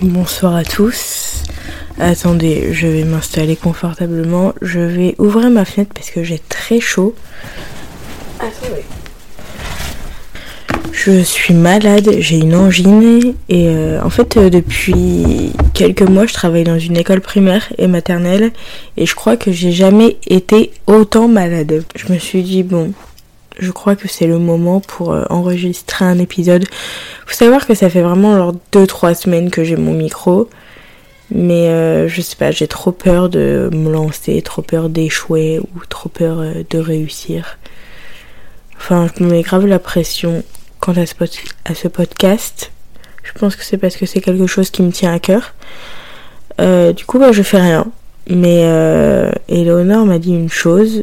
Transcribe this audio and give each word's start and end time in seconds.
Bonsoir 0.00 0.54
à 0.54 0.62
tous. 0.62 1.42
Attendez, 1.98 2.72
je 2.72 2.86
vais 2.86 3.02
m'installer 3.02 3.56
confortablement. 3.56 4.54
Je 4.62 4.78
vais 4.78 5.16
ouvrir 5.18 5.50
ma 5.50 5.64
fenêtre 5.64 5.90
parce 5.92 6.10
que 6.10 6.22
j'ai 6.22 6.38
très 6.38 6.78
chaud. 6.78 7.16
Attendez. 8.38 8.84
Je 10.92 11.20
suis 11.22 11.54
malade, 11.54 12.08
j'ai 12.20 12.38
une 12.38 12.54
angine 12.54 13.34
et 13.48 13.68
euh, 13.68 14.00
en 14.02 14.10
fait 14.10 14.36
euh, 14.36 14.50
depuis 14.50 15.52
quelques 15.74 16.02
mois 16.02 16.26
je 16.26 16.34
travaille 16.34 16.64
dans 16.64 16.78
une 16.78 16.96
école 16.96 17.20
primaire 17.20 17.72
et 17.78 17.86
maternelle 17.86 18.52
et 18.96 19.06
je 19.06 19.14
crois 19.14 19.36
que 19.36 19.52
j'ai 19.52 19.72
jamais 19.72 20.16
été 20.28 20.70
autant 20.86 21.26
malade. 21.26 21.84
Je 21.96 22.12
me 22.12 22.18
suis 22.18 22.42
dit 22.42 22.62
bon, 22.62 22.92
je 23.58 23.70
crois 23.70 23.96
que 23.96 24.08
c'est 24.08 24.26
le 24.26 24.38
moment 24.38 24.80
pour 24.80 25.12
euh, 25.12 25.24
enregistrer 25.30 26.04
un 26.04 26.18
épisode. 26.18 26.64
Faut 27.26 27.34
savoir 27.34 27.66
que 27.66 27.74
ça 27.74 27.90
fait 27.90 28.02
vraiment 28.02 28.36
genre 28.36 28.54
2-3 28.72 29.14
semaines 29.14 29.50
que 29.50 29.64
j'ai 29.64 29.76
mon 29.76 29.92
micro. 29.92 30.48
Mais 31.30 32.08
je 32.08 32.22
sais 32.22 32.36
pas, 32.36 32.50
j'ai 32.50 32.66
trop 32.68 32.90
peur 32.90 33.28
de 33.28 33.68
me 33.70 33.92
lancer, 33.92 34.40
trop 34.40 34.62
peur 34.62 34.88
d'échouer 34.88 35.60
ou 35.60 35.84
trop 35.86 36.08
peur 36.08 36.42
de 36.70 36.78
réussir. 36.78 37.58
Enfin, 38.78 39.08
je 39.14 39.22
me 39.22 39.30
mets 39.30 39.42
grave 39.42 39.66
la 39.66 39.78
pression 39.78 40.42
quant 40.80 40.94
à 40.94 41.04
ce, 41.04 41.14
à 41.66 41.74
ce 41.74 41.86
podcast. 41.88 42.72
Je 43.22 43.38
pense 43.38 43.56
que 43.56 43.64
c'est 43.64 43.76
parce 43.76 43.96
que 43.96 44.06
c'est 44.06 44.20
quelque 44.20 44.46
chose 44.46 44.70
qui 44.70 44.82
me 44.82 44.90
tient 44.90 45.12
à 45.12 45.18
cœur. 45.18 45.54
Euh, 46.60 46.92
du 46.92 47.04
coup, 47.04 47.18
bah, 47.18 47.32
je 47.32 47.42
fais 47.42 47.60
rien. 47.60 47.86
Mais 48.28 48.62
euh, 48.64 49.30
Eleonore 49.48 50.06
m'a 50.06 50.18
dit 50.18 50.32
une 50.32 50.50
chose 50.50 51.02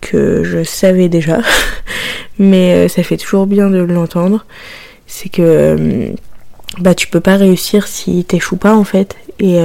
que 0.00 0.44
je 0.44 0.62
savais 0.62 1.08
déjà, 1.08 1.40
mais 2.38 2.74
euh, 2.74 2.88
ça 2.88 3.02
fait 3.02 3.16
toujours 3.16 3.46
bien 3.46 3.70
de 3.70 3.78
l'entendre. 3.78 4.44
C'est 5.06 5.28
que 5.28 5.42
euh, 5.42 6.08
bah 6.78 6.94
tu 6.94 7.06
peux 7.06 7.20
pas 7.20 7.36
réussir 7.36 7.86
si 7.86 8.24
t'échoues 8.24 8.56
pas 8.56 8.74
en 8.74 8.84
fait. 8.84 9.16
Et 9.38 9.58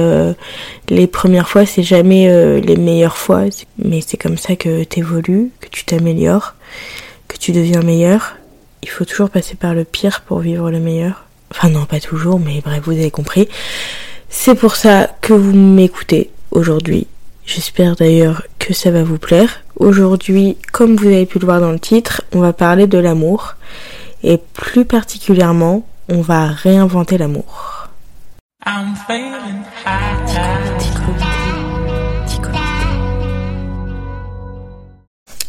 les 0.90 1.06
premières 1.06 1.48
fois, 1.48 1.64
c'est 1.64 1.82
jamais 1.82 2.60
les 2.60 2.76
meilleures 2.76 3.16
fois, 3.16 3.44
mais 3.78 4.02
c'est 4.06 4.18
comme 4.18 4.36
ça 4.36 4.54
que 4.54 4.84
t'évolues, 4.84 5.50
que 5.60 5.68
tu 5.70 5.86
t'améliores, 5.86 6.56
que 7.26 7.38
tu 7.38 7.52
deviens 7.52 7.80
meilleur 7.80 8.34
il 8.82 8.88
faut 8.88 9.04
toujours 9.04 9.30
passer 9.30 9.54
par 9.54 9.74
le 9.74 9.84
pire 9.84 10.22
pour 10.22 10.40
vivre 10.40 10.70
le 10.70 10.80
meilleur. 10.80 11.24
Enfin 11.50 11.68
non, 11.68 11.84
pas 11.84 12.00
toujours, 12.00 12.40
mais 12.40 12.60
bref, 12.60 12.82
vous 12.84 12.92
avez 12.92 13.10
compris. 13.10 13.48
C'est 14.28 14.54
pour 14.54 14.76
ça 14.76 15.08
que 15.20 15.32
vous 15.32 15.52
m'écoutez 15.52 16.30
aujourd'hui. 16.50 17.06
J'espère 17.46 17.96
d'ailleurs 17.96 18.42
que 18.58 18.74
ça 18.74 18.90
va 18.90 19.02
vous 19.02 19.18
plaire. 19.18 19.61
Aujourd'hui, 19.76 20.56
comme 20.72 20.96
vous 20.96 21.06
avez 21.06 21.26
pu 21.26 21.38
le 21.38 21.46
voir 21.46 21.60
dans 21.60 21.72
le 21.72 21.78
titre, 21.78 22.22
on 22.32 22.40
va 22.40 22.52
parler 22.52 22.86
de 22.86 22.98
l'amour. 22.98 23.54
Et 24.22 24.38
plus 24.38 24.84
particulièrement, 24.84 25.86
on 26.08 26.20
va 26.20 26.46
réinventer 26.46 27.18
l'amour. 27.18 27.88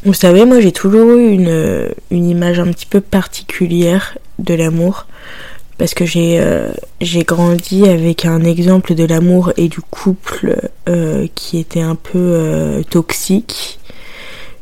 Vous 0.06 0.14
savez, 0.14 0.46
moi 0.46 0.60
j'ai 0.60 0.72
toujours 0.72 1.12
eu 1.18 1.30
une, 1.30 1.90
une, 2.12 2.26
image 2.28 2.60
un 2.60 2.72
petit 2.72 2.86
peu 2.86 3.00
particulière 3.00 4.18
de 4.40 4.54
l'amour 4.54 5.06
parce 5.78 5.94
que 5.94 6.06
j'ai 6.06 6.40
euh, 6.40 6.72
j'ai 7.02 7.24
grandi 7.24 7.88
avec 7.88 8.26
un 8.26 8.44
exemple 8.44 8.96
de 8.96 9.06
l'amour 9.06 9.54
et 9.58 9.70
du 9.70 9.82
couple 9.82 10.70
euh, 10.90 11.28
qui 11.36 11.58
était 11.58 11.82
un 11.82 11.96
peu 11.96 12.20
euh, 12.20 12.84
toxique. 12.84 13.80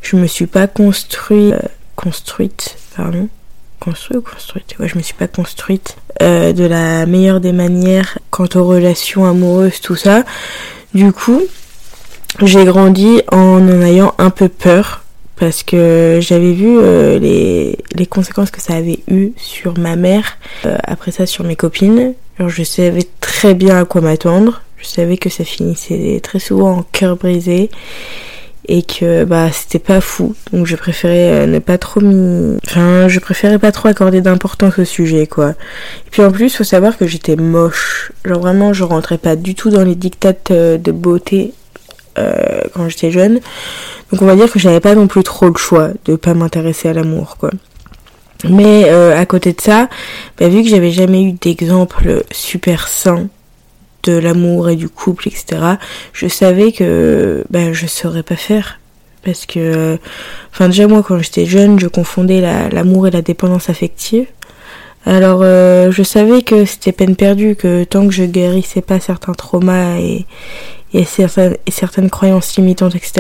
Je 0.02 0.16
me 0.16 0.28
suis 0.28 0.48
pas 0.48 0.68
construit 0.68 1.54
construite 1.96 2.78
pardon 2.96 3.30
construite 3.80 4.18
ou 4.18 4.22
construite? 4.22 4.76
Ouais 4.80 4.88
je 4.88 4.98
me 4.98 5.04
suis 5.04 5.14
pas 5.14 5.28
construite 5.28 5.98
de 6.20 6.66
la 6.66 7.06
meilleure 7.06 7.40
des 7.40 7.52
manières 7.52 8.20
quant 8.30 8.48
aux 8.56 8.66
relations 8.66 9.26
amoureuses 9.26 9.82
tout 9.82 9.96
ça. 9.96 10.24
Du 10.94 11.12
coup 11.12 11.42
j'ai 12.44 12.66
grandi 12.66 13.22
en 13.32 13.68
en 13.68 13.82
ayant 13.82 14.14
un 14.18 14.30
peu 14.30 14.50
peur 14.50 15.04
parce 15.42 15.64
que 15.64 16.20
j'avais 16.22 16.54
vu 16.54 16.78
euh, 16.78 17.18
les, 17.18 17.76
les, 17.96 18.06
conséquences 18.06 18.52
que 18.52 18.62
ça 18.62 18.76
avait 18.76 19.00
eu 19.08 19.32
sur 19.38 19.76
ma 19.76 19.96
mère, 19.96 20.38
euh, 20.68 20.78
après 20.84 21.10
ça 21.10 21.26
sur 21.26 21.44
mes 21.44 21.56
copines. 21.56 22.14
Alors 22.38 22.52
je 22.52 22.62
savais 22.62 23.08
très 23.22 23.56
bien 23.56 23.80
à 23.80 23.86
quoi 23.86 24.02
m'attendre, 24.02 24.62
je 24.78 24.86
savais 24.86 25.18
que 25.18 25.30
ça 25.30 25.44
finissait 25.44 26.20
très 26.22 26.38
souvent 26.38 26.78
en 26.78 26.84
cœur 26.84 27.16
brisé 27.16 27.72
et 28.68 28.84
que 28.84 29.24
bah 29.24 29.52
c'était 29.52 29.80
pas 29.80 30.02
fou. 30.02 30.36
Donc 30.54 30.68
je 30.68 30.76
préférais 30.76 31.44
euh, 31.44 31.46
ne 31.48 31.60
pas 31.60 31.78
trop 31.78 32.00
m'y 32.00 32.58
enfin 32.66 33.08
je 33.08 33.20
préférais 33.20 33.60
pas 33.60 33.72
trop 33.72 33.88
accorder 33.88 34.22
d'importance 34.22 34.80
au 34.80 34.86
sujet 34.86 35.28
quoi. 35.28 35.50
Et 35.50 36.10
puis 36.12 36.24
en 36.24 36.32
plus 36.32 36.56
faut 36.56 36.64
savoir 36.64 36.98
que 36.98 37.08
j'étais 37.08 37.36
moche. 37.36 38.12
Genre 38.26 38.40
vraiment 38.40 38.74
je 38.74 38.84
rentrais 38.84 39.18
pas 39.18 39.36
du 39.36 39.56
tout 39.56 39.70
dans 39.70 39.84
les 39.84 39.96
dictates 39.96 40.52
de 40.52 40.92
beauté 40.92 41.54
euh, 42.18 42.62
quand 42.74 42.90
j'étais 42.90 43.12
jeune. 43.12 43.40
Donc 44.12 44.22
on 44.22 44.26
va 44.26 44.36
dire 44.36 44.52
que 44.52 44.60
j'avais 44.60 44.82
pas 44.82 44.96
non 44.96 45.08
plus 45.08 45.24
trop 45.24 45.48
le 45.48 45.58
choix 45.58 45.90
de 46.06 46.16
pas 46.16 46.34
m'intéresser 46.34 46.90
à 46.90 46.94
l'amour, 46.94 47.38
quoi. 47.40 47.52
Mais 48.50 48.86
euh, 48.88 49.18
à 49.18 49.26
côté 49.26 49.54
de 49.54 49.62
ça, 49.62 49.88
bah, 50.38 50.50
vu 50.50 50.64
que 50.64 50.70
j'avais 50.70 50.92
jamais 50.92 51.24
eu 51.24 51.32
d'exemple 51.34 52.24
super 52.32 52.88
sain 52.88 53.28
de 54.04 54.14
l'amour 54.14 54.70
et 54.70 54.76
du 54.76 54.90
couple, 54.90 55.28
etc., 55.28 55.62
je 56.14 56.28
savais 56.28 56.72
que 56.72 57.44
bah, 57.50 57.74
je 57.74 57.88
saurais 57.88 58.24
pas 58.24 58.36
faire. 58.36 58.80
Parce 59.24 59.46
que, 59.46 60.00
enfin 60.52 60.68
déjà 60.68 60.88
moi 60.88 61.04
quand 61.04 61.20
j'étais 61.20 61.46
jeune, 61.46 61.80
je 61.80 61.88
confondais 61.88 62.42
l'amour 62.72 63.08
et 63.08 63.12
la 63.12 63.22
dépendance 63.22 63.70
affective. 63.70 64.26
Alors 65.06 65.42
euh, 65.44 65.92
je 65.92 66.04
savais 66.04 66.42
que 66.42 66.66
c'était 66.66 66.92
peine 66.92 67.16
perdue, 67.16 67.56
que 67.56 67.84
tant 67.84 68.08
que 68.08 68.14
je 68.14 68.24
guérissais 68.24 68.82
pas 68.82 69.00
certains 69.00 69.34
traumas 69.34 69.98
et, 69.98 70.26
et, 70.94 71.06
certaines, 71.06 71.58
et 71.66 71.72
certaines 71.72 72.10
croyances 72.10 72.56
limitantes, 72.58 72.96
etc., 72.96 73.12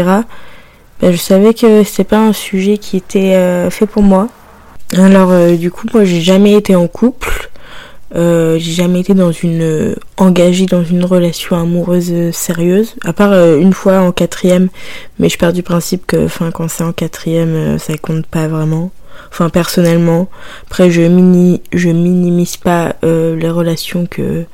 bah, 1.01 1.11
je 1.11 1.17
savais 1.17 1.53
que 1.53 1.83
c'était 1.83 2.03
pas 2.03 2.19
un 2.19 2.33
sujet 2.33 2.77
qui 2.77 2.97
était 2.97 3.35
euh, 3.35 3.69
fait 3.69 3.87
pour 3.87 4.03
moi. 4.03 4.27
Alors 4.97 5.31
euh, 5.31 5.55
du 5.55 5.71
coup, 5.71 5.87
moi 5.93 6.03
j'ai 6.03 6.21
jamais 6.21 6.53
été 6.53 6.75
en 6.75 6.87
couple. 6.87 7.50
Euh, 8.15 8.57
j'ai 8.59 8.71
jamais 8.71 8.99
été 8.99 9.13
dans 9.13 9.31
une 9.31 9.95
engagée 10.17 10.65
dans 10.65 10.83
une 10.83 11.05
relation 11.05 11.55
amoureuse 11.55 12.31
sérieuse, 12.31 12.95
à 13.03 13.13
part 13.13 13.33
une 13.33 13.73
fois 13.73 13.99
en 13.99 14.11
quatrième, 14.11 14.69
mais 15.19 15.29
je 15.29 15.37
pars 15.37 15.53
du 15.53 15.63
principe 15.63 16.05
que, 16.05 16.25
enfin, 16.25 16.51
quand 16.51 16.69
c'est 16.69 16.83
en 16.83 16.93
quatrième, 16.93 17.79
ça 17.79 17.97
compte 17.97 18.25
pas 18.25 18.47
vraiment. 18.47 18.91
Enfin, 19.29 19.49
personnellement, 19.49 20.29
après 20.63 20.89
je 20.91 21.01
mini, 21.01 21.61
je 21.73 21.89
minimise 21.89 22.57
pas 22.57 22.95
les 23.03 23.49
relations 23.49 24.05
que 24.05 24.45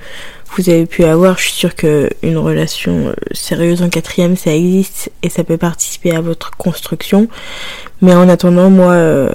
vous 0.56 0.70
avez 0.70 0.86
pu 0.86 1.04
avoir. 1.04 1.38
Je 1.38 1.44
suis 1.44 1.54
sûre 1.54 1.76
qu'une 1.76 2.38
relation 2.38 3.08
euh, 3.08 3.14
sérieuse 3.32 3.82
en 3.82 3.90
quatrième, 3.90 4.36
ça 4.36 4.54
existe 4.54 5.12
et 5.24 5.30
ça 5.30 5.44
peut 5.44 5.58
participer 5.58 6.16
à 6.16 6.22
votre 6.22 6.52
construction. 6.52 7.28
Mais 8.02 8.14
en 8.14 8.30
attendant, 8.30 8.70
moi, 8.70 8.94
euh, 8.94 9.30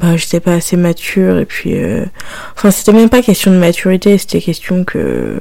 bah, 0.00 0.16
j'étais 0.16 0.40
pas 0.40 0.54
assez 0.54 0.76
mature 0.76 1.38
et 1.38 1.44
puis, 1.44 1.76
euh, 1.76 2.04
enfin, 2.56 2.70
c'était 2.70 2.92
même 2.92 3.08
pas 3.08 3.22
question 3.22 3.50
de 3.52 3.58
maturité, 3.58 4.18
c'était 4.18 4.40
question 4.40 4.84
que, 4.84 5.38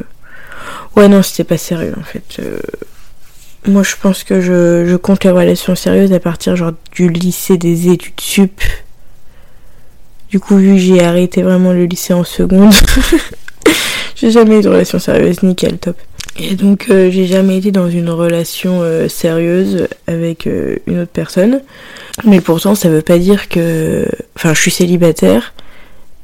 ouais, 0.96 1.08
non, 1.08 1.24
c'était 1.24 1.44
pas 1.44 1.58
sérieux 1.58 1.96
en 2.00 2.04
fait. 2.04 2.42
Moi, 3.66 3.84
je 3.84 3.96
pense 4.02 4.24
que 4.24 4.42
je, 4.42 4.86
je 4.86 4.96
compte 4.96 5.24
les 5.24 5.32
relations 5.32 5.76
sérieuses 5.76 6.12
à 6.14 6.20
partir 6.20 6.56
genre 6.56 6.74
du 6.92 7.10
lycée 7.10 7.58
des 7.58 7.90
études 7.90 8.20
sup. 8.20 8.62
Du 10.30 10.40
coup, 10.40 10.58
vu 10.58 10.74
que 10.74 10.80
j'ai 10.80 11.04
arrêté 11.04 11.44
vraiment 11.44 11.72
le 11.72 11.86
lycée 11.86 12.14
en 12.14 12.24
seconde, 12.24 12.74
J'ai 14.24 14.32
jamais 14.32 14.60
eu 14.60 14.62
de 14.62 14.70
relation 14.70 15.00
sérieuse, 15.00 15.44
nickel, 15.44 15.78
top. 15.80 15.98
Et 16.38 16.56
donc 16.56 16.88
euh, 16.90 17.12
j'ai 17.12 17.28
jamais 17.28 17.58
été 17.58 17.72
dans 17.72 17.90
une 17.90 18.10
relation 18.10 18.82
euh, 18.82 19.08
sérieuse 19.08 19.88
avec 20.08 20.48
euh, 20.48 20.78
une 20.88 21.02
autre 21.02 21.12
personne. 21.12 21.62
Mais 22.26 22.42
pourtant 22.42 22.76
ça 22.76 22.90
veut 22.90 23.02
pas 23.02 23.20
dire 23.20 23.50
que... 23.50 24.08
Enfin 24.36 24.54
je 24.54 24.62
suis 24.62 24.72
célibataire 24.72 25.54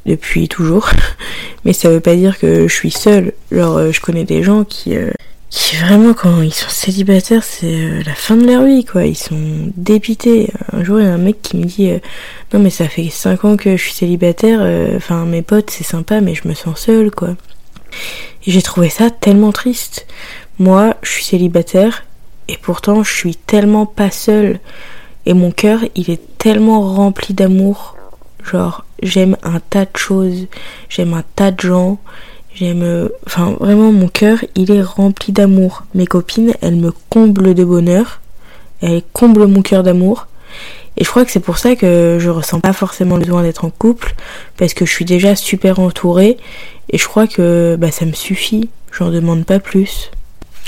depuis 0.06 0.48
toujours. 0.48 0.90
Mais 1.66 1.74
ça 1.74 1.90
veut 1.90 2.00
pas 2.00 2.16
dire 2.16 2.40
que 2.40 2.68
je 2.68 2.74
suis 2.74 2.92
seule. 2.92 3.34
Genre 3.52 3.92
je 3.92 4.02
connais 4.02 4.24
des 4.24 4.42
gens 4.42 4.64
qui... 4.64 4.96
qui 5.52 5.76
vraiment 5.76 6.14
quand 6.16 6.42
ils 6.42 6.54
sont 6.54 6.70
célibataires 6.70 7.44
c'est 7.44 8.04
la 8.04 8.16
fin 8.16 8.36
de 8.36 8.48
leur 8.48 8.66
vie 8.66 8.86
quoi. 8.86 9.06
Ils 9.06 9.16
sont 9.16 9.72
dépités. 9.78 10.52
Un 10.74 10.84
jour 10.84 11.00
il 11.00 11.06
y 11.06 11.10
a 11.10 11.14
un 11.14 11.20
mec 11.20 11.44
qui 11.44 11.58
me 11.58 11.66
dit 11.66 11.92
non 12.52 12.60
mais 12.60 12.72
ça 12.72 12.88
fait 12.88 13.10
5 13.12 13.46
ans 13.46 13.58
que 13.58 13.78
je 13.78 13.82
suis 13.82 13.94
célibataire. 13.94 14.62
Enfin 14.96 15.26
mes 15.26 15.44
potes 15.44 15.70
c'est 15.70 15.84
sympa 15.84 16.20
mais 16.20 16.34
je 16.34 16.48
me 16.48 16.56
sens 16.56 16.80
seule 16.80 17.12
quoi. 17.12 17.36
J'ai 18.46 18.62
trouvé 18.62 18.90
ça 18.90 19.10
tellement 19.10 19.52
triste. 19.52 20.08
Moi, 20.58 20.96
je 21.02 21.12
suis 21.12 21.24
célibataire 21.24 22.04
et 22.48 22.58
pourtant 22.58 23.04
je 23.04 23.14
suis 23.14 23.36
tellement 23.36 23.86
pas 23.86 24.12
seule. 24.12 24.60
Et 25.26 25.34
mon 25.34 25.52
cœur, 25.52 25.82
il 25.96 26.10
est 26.10 26.22
tellement 26.38 26.82
rempli 26.82 27.34
d'amour. 27.34 27.96
Genre, 28.44 28.86
j'aime 29.04 29.38
un 29.44 29.60
tas 29.60 29.86
de 29.86 29.98
choses, 29.98 30.48
j'aime 30.88 31.14
un 31.14 31.24
tas 31.36 31.52
de 31.52 31.60
gens, 31.60 32.00
j'aime... 32.56 33.10
Enfin, 33.28 33.56
vraiment, 33.60 33.92
mon 33.92 34.08
cœur, 34.08 34.40
il 34.56 34.72
est 34.72 34.82
rempli 34.82 35.34
d'amour. 35.34 35.84
Mes 35.94 36.08
copines, 36.08 36.54
elles 36.62 36.78
me 36.78 36.92
comblent 37.10 37.54
de 37.54 37.64
bonheur, 37.64 38.22
elles 38.82 39.04
comblent 39.14 39.46
mon 39.46 39.62
cœur 39.62 39.84
d'amour. 39.84 40.28
Et 41.00 41.06
je 41.06 41.10
crois 41.10 41.24
que 41.24 41.32
c'est 41.32 41.40
pour 41.40 41.58
ça 41.58 41.76
que 41.78 42.18
je 42.20 42.30
ressens 42.30 42.60
pas 42.60 42.74
forcément 42.74 43.16
le 43.16 43.24
besoin 43.24 43.42
d'être 43.42 43.64
en 43.64 43.70
couple, 43.70 44.16
parce 44.58 44.74
que 44.74 44.86
je 44.86 44.92
suis 44.92 45.06
déjà 45.06 45.36
super 45.36 45.80
entourée, 45.80 46.38
et 46.90 46.98
je 46.98 47.08
crois 47.08 47.26
que 47.26 47.78
bah, 47.80 47.90
ça 47.90 48.06
me 48.06 48.12
suffit, 48.12 48.70
j'en 48.92 49.10
demande 49.10 49.46
pas 49.46 49.60
plus. 49.60 50.12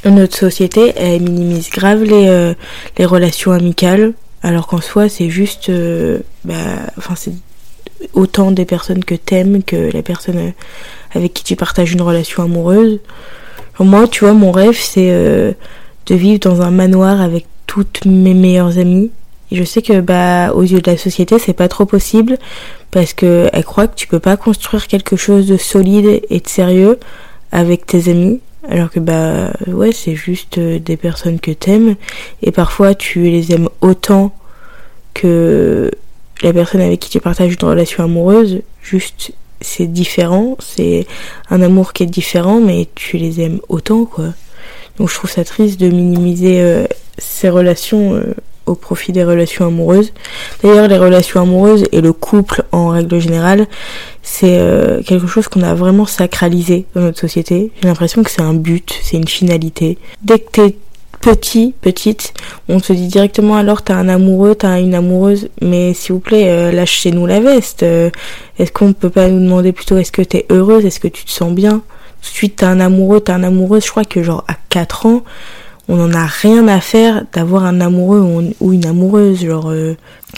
Notre 0.05 0.37
société, 0.37 0.93
elle 0.95 1.21
minimise 1.21 1.69
grave 1.69 2.03
les, 2.03 2.27
euh, 2.27 2.53
relations 2.99 3.51
amicales, 3.51 4.13
alors 4.41 4.67
qu'en 4.67 4.79
soi, 4.79 5.09
c'est 5.09 5.29
juste, 5.29 5.67
euh, 5.69 6.19
bah, 6.45 6.55
enfin, 6.97 7.15
c'est 7.17 7.33
autant 8.13 8.51
des 8.51 8.65
personnes 8.65 9.03
que 9.03 9.15
t'aimes 9.15 9.63
que 9.63 9.91
la 9.91 10.01
personne 10.01 10.37
euh, 10.37 10.51
avec 11.13 11.33
qui 11.33 11.43
tu 11.43 11.57
partages 11.57 11.91
une 11.91 12.01
relation 12.01 12.41
amoureuse. 12.41 12.99
moi, 13.79 14.07
tu 14.07 14.23
vois, 14.23 14.33
mon 14.33 14.51
rêve, 14.53 14.77
c'est 14.79 15.09
de 15.09 16.15
vivre 16.15 16.39
dans 16.39 16.61
un 16.61 16.71
manoir 16.71 17.19
avec 17.19 17.45
toutes 17.67 18.05
mes 18.05 18.33
meilleures 18.33 18.77
amies. 18.77 19.11
Je 19.51 19.63
sais 19.63 19.81
que, 19.81 19.99
bah, 19.99 20.53
aux 20.53 20.61
yeux 20.61 20.79
de 20.79 20.89
la 20.89 20.97
société, 20.97 21.37
c'est 21.39 21.53
pas 21.53 21.67
trop 21.67 21.85
possible 21.85 22.37
parce 22.89 23.13
que 23.13 23.49
elle 23.53 23.63
croit 23.63 23.87
que 23.87 23.95
tu 23.95 24.07
peux 24.07 24.19
pas 24.19 24.37
construire 24.37 24.87
quelque 24.87 25.15
chose 25.15 25.47
de 25.47 25.57
solide 25.57 26.21
et 26.29 26.39
de 26.39 26.47
sérieux 26.47 26.99
avec 27.51 27.85
tes 27.85 28.09
amis. 28.09 28.39
Alors 28.69 28.91
que 28.91 28.99
bah 28.99 29.51
ouais, 29.67 29.91
c'est 29.91 30.15
juste 30.15 30.59
euh, 30.59 30.77
des 30.77 30.95
personnes 30.95 31.39
que 31.39 31.51
t'aimes. 31.51 31.95
Et 32.43 32.51
parfois 32.51 32.93
tu 32.93 33.23
les 33.23 33.51
aimes 33.53 33.69
autant 33.81 34.33
que 35.13 35.91
la 36.43 36.53
personne 36.53 36.81
avec 36.81 36.99
qui 36.99 37.09
tu 37.09 37.19
partages 37.19 37.53
une 37.59 37.67
relation 37.67 38.03
amoureuse, 38.03 38.61
juste 38.81 39.33
c'est 39.61 39.87
différent, 39.87 40.57
c'est 40.59 41.05
un 41.49 41.61
amour 41.61 41.93
qui 41.93 42.03
est 42.03 42.07
différent 42.07 42.61
mais 42.61 42.87
tu 42.95 43.17
les 43.17 43.41
aimes 43.41 43.59
autant 43.67 44.05
quoi. 44.05 44.33
Donc 44.97 45.09
je 45.09 45.15
trouve 45.15 45.29
ça 45.29 45.43
triste 45.43 45.79
de 45.79 45.89
minimiser 45.89 46.61
euh, 46.61 46.85
ces 47.17 47.49
relations 47.49 48.13
euh, 48.15 48.33
au 48.71 48.75
profit 48.75 49.11
des 49.11 49.23
relations 49.23 49.67
amoureuses. 49.67 50.13
D'ailleurs, 50.63 50.87
les 50.87 50.97
relations 50.97 51.41
amoureuses 51.41 51.85
et 51.91 52.01
le 52.01 52.13
couple 52.13 52.63
en 52.71 52.87
règle 52.89 53.19
générale, 53.19 53.67
c'est 54.23 54.57
euh, 54.59 55.01
quelque 55.03 55.27
chose 55.27 55.47
qu'on 55.47 55.63
a 55.63 55.73
vraiment 55.73 56.05
sacralisé 56.05 56.85
dans 56.95 57.01
notre 57.01 57.19
société. 57.19 57.71
J'ai 57.81 57.87
l'impression 57.87 58.23
que 58.23 58.31
c'est 58.31 58.41
un 58.41 58.53
but, 58.53 58.99
c'est 59.03 59.17
une 59.17 59.27
finalité. 59.27 59.97
Dès 60.23 60.39
que 60.39 60.49
t'es 60.51 60.75
petit, 61.21 61.73
petite, 61.81 62.33
on 62.67 62.79
te 62.79 62.91
dit 62.91 63.07
directement 63.07 63.55
alors 63.55 63.83
t'as 63.83 63.95
un 63.95 64.09
amoureux, 64.09 64.55
t'as 64.55 64.79
une 64.79 64.95
amoureuse, 64.95 65.49
mais 65.61 65.93
s'il 65.93 66.13
vous 66.13 66.19
plaît, 66.19 66.49
euh, 66.49 66.71
lâchez-nous 66.71 67.25
la 67.27 67.39
veste. 67.39 67.83
Euh, 67.83 68.09
est-ce 68.57 68.71
qu'on 68.71 68.93
peut 68.93 69.09
pas 69.09 69.27
nous 69.29 69.39
demander 69.39 69.71
plutôt 69.71 69.97
est-ce 69.97 70.11
que 70.11 70.23
t'es 70.23 70.45
heureuse, 70.49 70.85
est-ce 70.85 70.99
que 70.99 71.07
tu 71.07 71.23
te 71.23 71.31
sens 71.31 71.53
bien? 71.53 71.83
Tout 72.21 72.29
de 72.29 72.35
suite 72.35 72.55
t'as 72.57 72.69
un 72.69 72.79
amoureux, 72.79 73.21
t'as 73.21 73.35
un 73.35 73.43
amoureuse, 73.43 73.85
je 73.85 73.91
crois 73.91 74.05
que 74.05 74.23
genre 74.23 74.43
à 74.47 74.55
4 74.69 75.05
ans, 75.05 75.23
on 75.91 75.97
n'en 75.97 76.13
a 76.13 76.25
rien 76.25 76.69
à 76.69 76.79
faire 76.79 77.25
d'avoir 77.33 77.65
un 77.65 77.81
amoureux 77.81 78.53
ou 78.61 78.71
une 78.71 78.85
amoureuse. 78.85 79.43
Genre, 79.43 79.69
euh, 79.69 79.97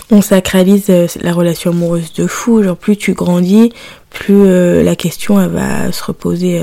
on 0.10 0.24
sacralise 0.24 0.86
euh, 0.90 1.06
la 1.22 1.32
relation 1.32 1.70
amoureuse 1.70 2.12
de 2.14 2.26
fou. 2.26 2.64
Genre, 2.64 2.76
plus 2.76 2.98
tu 2.98 3.14
grandis, 3.14 3.72
plus 4.10 4.48
euh, 4.48 4.82
la 4.82 4.96
question 4.96 5.40
elle 5.40 5.52
va 5.52 5.92
se 5.92 6.04
reposer 6.04 6.60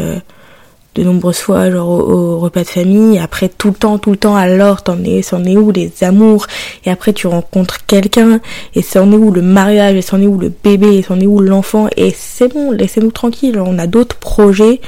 de 0.97 1.05
nombreuses 1.05 1.39
fois, 1.39 1.71
genre 1.71 1.89
au, 1.89 2.41
repas 2.41 2.65
de 2.65 2.69
famille. 2.69 3.21
Après, 3.21 3.49
tout 3.49 3.69
le 3.69 3.75
temps, 3.75 3.99
tout 3.99 4.11
le 4.11 4.17
temps, 4.17 4.35
alors, 4.35 4.83
t'en 4.83 4.99
es, 5.05 5.23
c'en 5.23 5.45
est 5.45 5.57
où 5.57 5.71
les 5.71 5.93
amours? 6.03 6.49
Et 6.85 6.91
après, 6.91 7.13
tu 7.13 7.29
rencontres 7.29 7.87
quelqu'un, 7.87 8.41
et 8.75 8.83
c'en 8.83 9.13
est 9.13 9.17
où 9.17 9.31
le 9.31 9.43
mariage, 9.43 9.95
et 9.95 10.03
c'en 10.03 10.21
est 10.21 10.27
où 10.27 10.37
le 10.37 10.49
bébé, 10.49 10.97
et 10.97 11.03
c'en 11.03 11.21
est 11.21 11.29
où 11.29 11.39
l'enfant? 11.39 11.89
Et 11.97 12.11
c'est 12.11 12.53
bon, 12.53 12.73
laissez-nous 12.73 13.13
tranquilles. 13.13 13.61
On 13.61 13.79
a 13.79 13.87
d'autres 13.87 14.17
projets, 14.17 14.81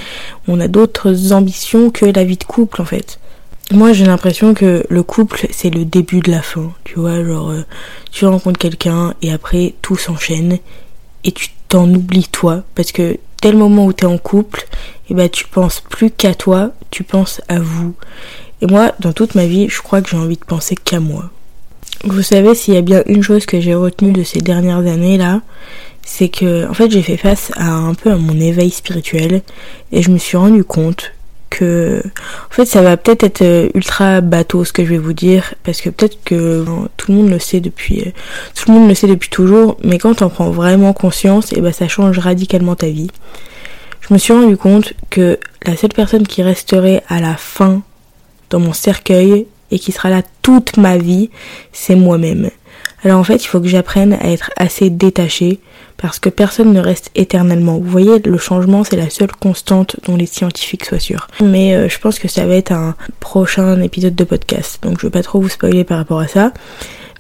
on 0.49 0.59
a 0.59 0.67
d'autres 0.67 1.33
ambitions 1.33 1.91
que 1.91 2.07
la 2.07 2.25
vie 2.25 2.37
de 2.37 2.45
couple, 2.45 2.83
en 2.83 2.85
fait. 2.85 3.21
Moi, 3.73 3.95
j'ai 3.95 4.05
l'impression 4.05 4.53
que 4.53 4.85
le 4.91 5.03
couple, 5.03 5.47
c'est 5.51 5.71
le 5.71 5.87
début 5.87 6.21
de 6.21 6.31
la 6.31 6.43
fin. 6.43 6.73
Tu 6.85 6.99
vois, 6.99 7.25
genre, 7.25 7.51
euh, 7.51 7.63
tu 8.11 8.27
rencontres 8.27 8.59
quelqu'un 8.59 9.15
et 9.23 9.33
après, 9.33 9.75
tout 9.81 9.97
s'enchaîne 9.97 10.59
et 11.25 11.33
tu 11.33 11.49
t'en 11.69 11.89
oublies 11.89 12.29
toi. 12.31 12.65
Parce 12.75 12.93
que 12.93 13.17
le 13.51 13.57
moment 13.57 13.87
où 13.87 13.95
tu 13.95 14.05
es 14.05 14.07
en 14.07 14.19
couple, 14.19 14.61
et 14.61 15.13
eh 15.13 15.15
ben, 15.15 15.29
tu 15.29 15.47
penses 15.47 15.81
plus 15.81 16.11
qu'à 16.11 16.35
toi, 16.35 16.73
tu 16.91 17.03
penses 17.03 17.41
à 17.49 17.61
vous. 17.61 17.95
Et 18.61 18.67
moi, 18.67 18.93
dans 19.01 19.15
toute 19.15 19.35
ma 19.35 19.47
vie, 19.47 19.71
je 19.71 19.81
crois 19.81 20.03
que 20.03 20.11
j'ai 20.11 20.19
envie 20.19 20.37
de 20.37 20.45
penser 20.45 20.77
qu'à 20.77 21.01
moi. 21.01 21.31
Vous 22.05 22.23
savez, 22.23 22.55
s'il 22.55 22.75
y 22.75 22.77
a 22.77 22.83
bien 22.83 23.03
une 23.07 23.23
chose 23.23 23.47
que 23.47 23.59
j'ai 23.59 23.75
retenue 23.75 24.13
de 24.13 24.23
ces 24.23 24.41
dernières 24.41 24.87
années 24.87 25.17
là, 25.17 25.41
c'est 26.05 26.29
que, 26.29 26.69
en 26.69 26.75
fait, 26.75 26.91
j'ai 26.91 27.03
fait 27.03 27.17
face 27.17 27.53
à 27.57 27.73
un 27.73 27.95
peu 27.95 28.13
à 28.13 28.17
mon 28.17 28.39
éveil 28.39 28.71
spirituel 28.71 29.41
et 29.93 30.03
je 30.03 30.11
me 30.11 30.19
suis 30.19 30.37
rendu 30.37 30.63
compte 30.63 31.13
que 31.53 32.03
en 32.51 32.55
fait 32.55 32.65
ça 32.65 32.81
va 32.81 32.97
peut-être 32.97 33.25
être 33.25 33.43
euh, 33.43 33.69
ultra 33.75 34.21
bateau 34.21 34.65
ce 34.65 34.73
que 34.73 34.85
je 34.85 34.91
vais 34.91 34.99
vous 34.99 35.13
dire 35.13 35.55
parce 35.65 35.81
que 35.81 35.91
peut-être 35.91 36.19
que 36.25 36.65
tout 36.97 37.13
le 37.13 37.19
monde 37.19 37.31
le 37.31 37.39
sait 37.39 37.61
depuis 37.61 38.01
euh, 38.01 38.11
tout 38.55 38.71
le 38.73 38.79
monde 38.79 38.89
le 38.89 38.95
sait 38.95 39.07
depuis 39.07 39.29
toujours 39.29 39.77
mais 39.85 39.99
quand 39.99 40.23
on 40.23 40.31
prend 40.31 40.51
vraiment 40.51 40.93
conscience 40.95 41.53
et 41.53 41.57
eh 41.59 41.61
ben 41.61 41.73
ça 41.73 41.89
change 41.89 42.19
radicalement 42.19 42.75
ta 42.75 42.89
vie. 42.89 43.11
Je 44.01 44.13
me 44.15 44.19
suis 44.19 44.33
rendu 44.33 44.57
compte 44.57 44.95
que 45.11 45.39
la 45.65 45.77
seule 45.77 45.93
personne 45.93 46.27
qui 46.27 46.43
resterait 46.43 47.03
à 47.09 47.21
la 47.21 47.37
fin 47.37 47.83
dans 48.51 48.59
mon 48.59 48.73
cercueil 48.73 49.47
et 49.71 49.79
qui 49.79 49.93
sera 49.93 50.11
là 50.11 50.23
toute 50.43 50.77
ma 50.77 50.99
vie, 50.99 51.31
c'est 51.73 51.95
moi-même. 51.95 52.51
Alors 53.05 53.19
en 53.19 53.25
fait, 53.25 53.43
il 53.43 53.47
faut 53.47 53.61
que 53.61 53.69
j'apprenne 53.69 54.13
à 54.13 54.31
être 54.31 54.51
assez 54.57 54.91
détachée 54.91 55.59
parce 55.97 56.19
que 56.19 56.29
personne 56.29 56.73
ne 56.73 56.81
reste 56.81 57.11
éternellement. 57.15 57.79
Vous 57.79 57.91
voyez, 57.91 58.19
le 58.19 58.39
changement, 58.39 58.85
c'est 58.85 58.97
la 58.97 59.11
seule 59.11 59.33
constante 59.33 59.97
dont 60.05 60.17
les 60.17 60.27
scientifiques 60.27 60.85
soient 60.85 60.99
sûrs. 60.99 61.29
Mais 61.43 61.75
euh, 61.75 61.89
je 61.89 61.99
pense 61.99 62.19
que 62.19 62.29
ça 62.29 62.47
va 62.47 62.55
être 62.55 62.73
un 62.73 62.95
prochain 63.21 63.81
épisode 63.81 64.15
de 64.15 64.25
podcast, 64.25 64.79
donc 64.83 65.01
je 65.01 65.07
vais 65.07 65.11
pas 65.11 65.23
trop 65.23 65.41
vous 65.41 65.49
spoiler 65.49 65.85
par 65.85 65.99
rapport 65.99 66.21
à 66.21 66.29
ça. 66.29 66.53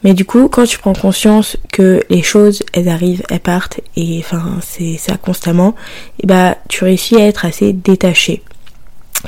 Mais 0.04 0.14
du 0.14 0.24
coup, 0.24 0.48
quand 0.48 0.64
tu 0.64 0.78
prends 0.78 0.94
conscience 0.94 1.56
que 1.70 2.02
les 2.10 2.22
choses, 2.22 2.64
elles 2.72 2.88
arrivent, 2.88 3.22
elles 3.30 3.40
partent, 3.40 3.80
et 3.96 4.18
enfin, 4.18 4.58
c'est 4.60 4.96
ça 4.98 5.16
constamment, 5.16 5.76
et 6.20 6.26
bah, 6.26 6.56
tu 6.68 6.82
réussis 6.84 7.16
à 7.16 7.26
être 7.26 7.44
assez 7.44 7.72
détaché. 7.72 8.42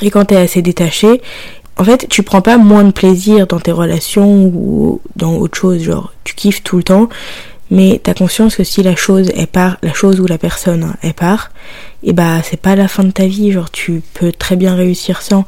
Et 0.00 0.10
quand 0.10 0.24
t'es 0.24 0.36
assez 0.36 0.62
détaché, 0.62 1.22
en 1.76 1.84
fait, 1.84 2.06
tu 2.08 2.22
prends 2.22 2.42
pas 2.42 2.56
moins 2.56 2.84
de 2.84 2.92
plaisir 2.92 3.46
dans 3.46 3.60
tes 3.60 3.72
relations 3.72 4.44
ou 4.44 5.00
dans 5.16 5.36
autre 5.36 5.58
chose, 5.58 5.82
genre, 5.82 6.12
tu 6.24 6.34
kiffes 6.34 6.62
tout 6.62 6.76
le 6.76 6.82
temps, 6.84 7.08
mais 7.70 8.00
t'as 8.02 8.14
conscience 8.14 8.56
que 8.56 8.64
si 8.64 8.82
la 8.82 8.94
chose 8.94 9.30
est 9.34 9.50
part, 9.50 9.78
la 9.82 9.92
chose 9.92 10.20
ou 10.20 10.26
la 10.26 10.38
personne 10.38 10.94
est 11.02 11.14
part, 11.14 11.50
et 12.02 12.12
bah 12.12 12.42
c'est 12.42 12.60
pas 12.60 12.76
la 12.76 12.86
fin 12.86 13.02
de 13.02 13.10
ta 13.10 13.26
vie, 13.26 13.50
genre 13.50 13.70
tu 13.70 14.02
peux 14.12 14.30
très 14.30 14.56
bien 14.56 14.74
réussir 14.74 15.22
sans. 15.22 15.44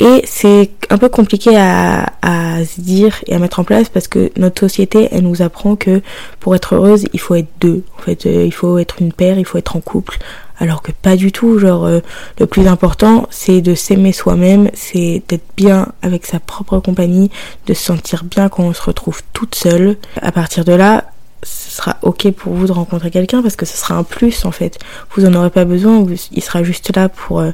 Et 0.00 0.22
c'est 0.24 0.70
un 0.88 0.96
peu 0.96 1.10
compliqué 1.10 1.56
à, 1.56 2.12
à 2.22 2.64
se 2.64 2.80
dire 2.80 3.20
et 3.26 3.34
à 3.34 3.38
mettre 3.38 3.60
en 3.60 3.64
place 3.64 3.90
parce 3.90 4.08
que 4.08 4.32
notre 4.36 4.60
société, 4.60 5.08
elle 5.12 5.22
nous 5.22 5.42
apprend 5.42 5.76
que 5.76 6.00
pour 6.40 6.56
être 6.56 6.74
heureuse, 6.74 7.06
il 7.12 7.20
faut 7.20 7.34
être 7.34 7.50
deux. 7.60 7.84
En 7.98 8.02
fait, 8.02 8.24
euh, 8.24 8.44
il 8.46 8.52
faut 8.52 8.78
être 8.78 8.96
une 9.00 9.12
paire, 9.12 9.38
il 9.38 9.44
faut 9.44 9.58
être 9.58 9.76
en 9.76 9.80
couple. 9.80 10.18
Alors 10.60 10.82
que 10.82 10.92
pas 10.92 11.16
du 11.16 11.32
tout, 11.32 11.58
genre 11.58 11.86
euh, 11.86 12.00
le 12.38 12.46
plus 12.46 12.68
important, 12.68 13.26
c'est 13.30 13.62
de 13.62 13.74
s'aimer 13.74 14.12
soi-même, 14.12 14.70
c'est 14.74 15.22
d'être 15.26 15.46
bien 15.56 15.88
avec 16.02 16.26
sa 16.26 16.38
propre 16.38 16.78
compagnie, 16.80 17.30
de 17.66 17.72
se 17.72 17.82
sentir 17.82 18.24
bien 18.24 18.50
quand 18.50 18.64
on 18.64 18.74
se 18.74 18.82
retrouve 18.82 19.22
toute 19.32 19.54
seule. 19.54 19.96
À 20.20 20.32
partir 20.32 20.66
de 20.66 20.74
là, 20.74 21.04
ce 21.42 21.70
sera 21.70 21.96
ok 22.02 22.30
pour 22.32 22.52
vous 22.52 22.66
de 22.66 22.72
rencontrer 22.72 23.10
quelqu'un 23.10 23.40
parce 23.40 23.56
que 23.56 23.64
ce 23.64 23.78
sera 23.78 23.94
un 23.94 24.02
plus 24.02 24.44
en 24.44 24.50
fait. 24.50 24.78
Vous 25.16 25.24
en 25.24 25.34
aurez 25.34 25.48
pas 25.48 25.64
besoin, 25.64 26.04
il 26.30 26.42
sera 26.42 26.62
juste 26.62 26.94
là 26.94 27.08
pour 27.08 27.40
euh, 27.40 27.52